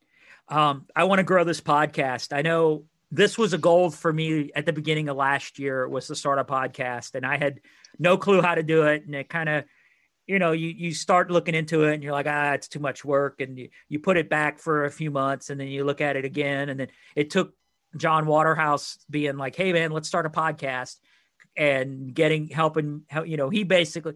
[0.49, 2.37] Um, I want to grow this podcast.
[2.37, 6.07] I know this was a goal for me at the beginning of last year was
[6.09, 7.61] to start a podcast, and I had
[7.99, 9.65] no clue how to do it, and it kind of
[10.29, 13.05] you know, you you start looking into it and you're like, ah, it's too much
[13.05, 16.03] work, and you you put it back for a few months, and then you look
[16.03, 17.55] at it again, and then it took
[17.97, 20.97] John Waterhouse being like, hey man, let's start a podcast,
[21.57, 24.15] and getting helping, you know, he basically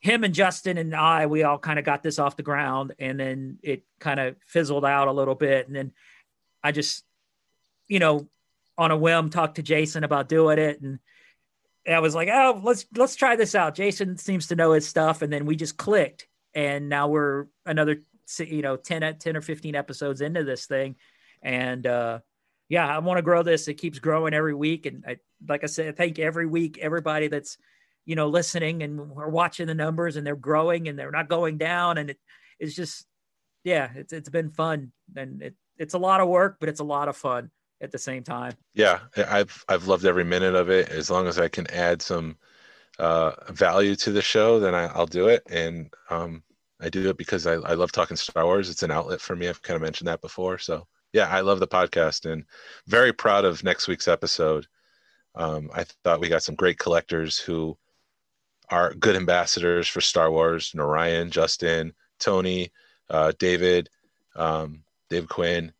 [0.00, 3.20] him and Justin and I, we all kind of got this off the ground and
[3.20, 5.66] then it kind of fizzled out a little bit.
[5.66, 5.92] And then
[6.64, 7.04] I just,
[7.86, 8.28] you know,
[8.78, 10.80] on a whim talked to Jason about doing it.
[10.80, 11.00] And
[11.86, 13.74] I was like, oh, let's, let's try this out.
[13.74, 15.20] Jason seems to know his stuff.
[15.20, 16.26] And then we just clicked.
[16.54, 18.02] And now we're another,
[18.38, 20.96] you know, 10, 10 or 15 episodes into this thing.
[21.42, 22.20] And, uh,
[22.70, 23.68] yeah, I want to grow this.
[23.68, 24.86] It keeps growing every week.
[24.86, 27.58] And I, like I said, thank every week, everybody that's,
[28.10, 31.58] you know, listening and we're watching the numbers and they're growing and they're not going
[31.58, 31.96] down.
[31.96, 32.18] And it,
[32.58, 33.06] it's just,
[33.62, 36.84] yeah, it's, it's been fun and it, it's a lot of work, but it's a
[36.84, 38.54] lot of fun at the same time.
[38.74, 38.98] Yeah.
[39.16, 40.88] I've, I've loved every minute of it.
[40.88, 42.36] As long as I can add some
[42.98, 45.44] uh, value to the show, then I, will do it.
[45.48, 46.42] And um,
[46.80, 48.70] I do it because I, I love talking Star Wars.
[48.70, 49.48] It's an outlet for me.
[49.48, 50.58] I've kind of mentioned that before.
[50.58, 52.44] So yeah, I love the podcast and
[52.88, 54.66] very proud of next week's episode.
[55.36, 57.78] Um, I thought we got some great collectors who
[58.70, 60.72] are good ambassadors for Star Wars.
[60.74, 62.70] Narayan, Justin, Tony,
[63.08, 63.90] uh, David,
[64.36, 65.72] um, Dave Quinn,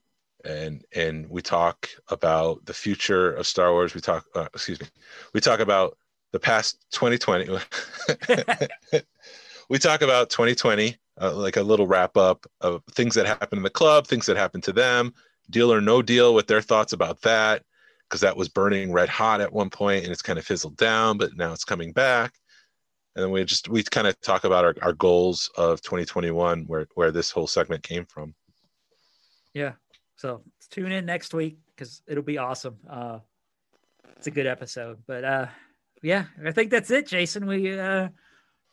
[0.45, 3.95] and and we talk about the future of Star Wars.
[3.95, 4.89] We talk, uh, excuse me,
[5.33, 5.97] we talk about
[6.33, 7.49] the past 2020.
[9.69, 13.63] we talk about 2020, uh, like a little wrap up of things that happened in
[13.65, 15.15] the club, things that happened to them,
[15.51, 17.63] deal or no deal, with their thoughts about that,
[18.09, 21.19] because that was burning red hot at one point and it's kind of fizzled down,
[21.19, 22.40] but now it's coming back
[23.21, 26.87] and then we just we kind of talk about our, our goals of 2021 where
[26.95, 28.35] where this whole segment came from.
[29.53, 29.73] Yeah.
[30.17, 32.79] So tune in next week because it'll be awesome.
[32.89, 33.19] Uh
[34.17, 35.47] it's a good episode but uh
[36.03, 37.47] yeah i think that's it jason.
[37.47, 38.09] We uh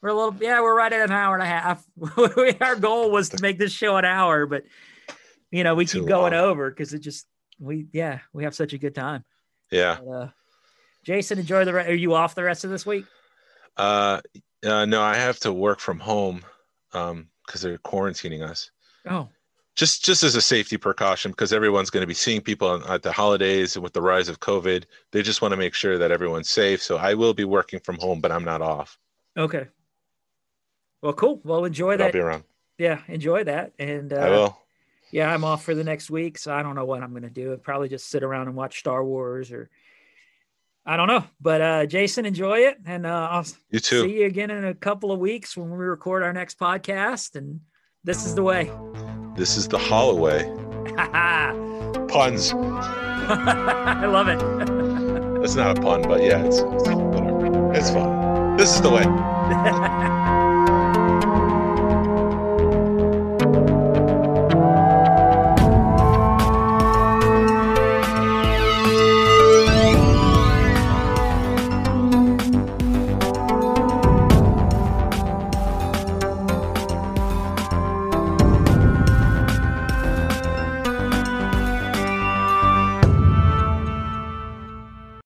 [0.02, 1.86] we're a little yeah we're right at an hour and a half.
[2.62, 4.64] Our goal was to make this show an hour but
[5.52, 6.42] you know we Too keep going long.
[6.42, 7.28] over because it just
[7.60, 9.26] we yeah we have such a good time.
[9.72, 9.98] Yeah.
[10.02, 10.30] But, uh,
[11.04, 13.06] jason enjoy the re- are you off the rest of this week
[13.78, 14.22] uh,
[14.66, 16.44] uh, no, I have to work from home
[16.94, 18.72] um because they're quarantining us.
[19.10, 19.30] Oh.
[19.76, 23.12] Just just as a safety precaution because everyone's going to be seeing people at the
[23.12, 26.50] holidays and with the rise of COVID, they just want to make sure that everyone's
[26.50, 26.82] safe.
[26.82, 28.98] So I will be working from home, but I'm not off.
[29.38, 29.68] Okay.
[31.02, 31.40] Well, cool.
[31.44, 32.06] Well, enjoy but that.
[32.06, 32.44] I'll be around.
[32.80, 33.74] Yeah, enjoy that.
[33.78, 34.58] And uh, I will.
[35.12, 37.30] Yeah, I'm off for the next week, so I don't know what I'm going to
[37.30, 37.52] do.
[37.52, 39.70] I'll probably just sit around and watch Star Wars or
[40.90, 44.04] I don't know, but uh, Jason, enjoy it, and uh, I'll you too.
[44.04, 47.36] see you again in a couple of weeks when we record our next podcast.
[47.36, 47.60] And
[48.06, 48.72] this is the way.
[49.36, 50.44] This is the Holloway.
[52.08, 52.54] Puns.
[52.56, 54.40] I love it.
[55.42, 56.88] That's not a pun, but yeah, it's, it's.
[57.78, 58.56] It's fun.
[58.56, 59.04] This is the way.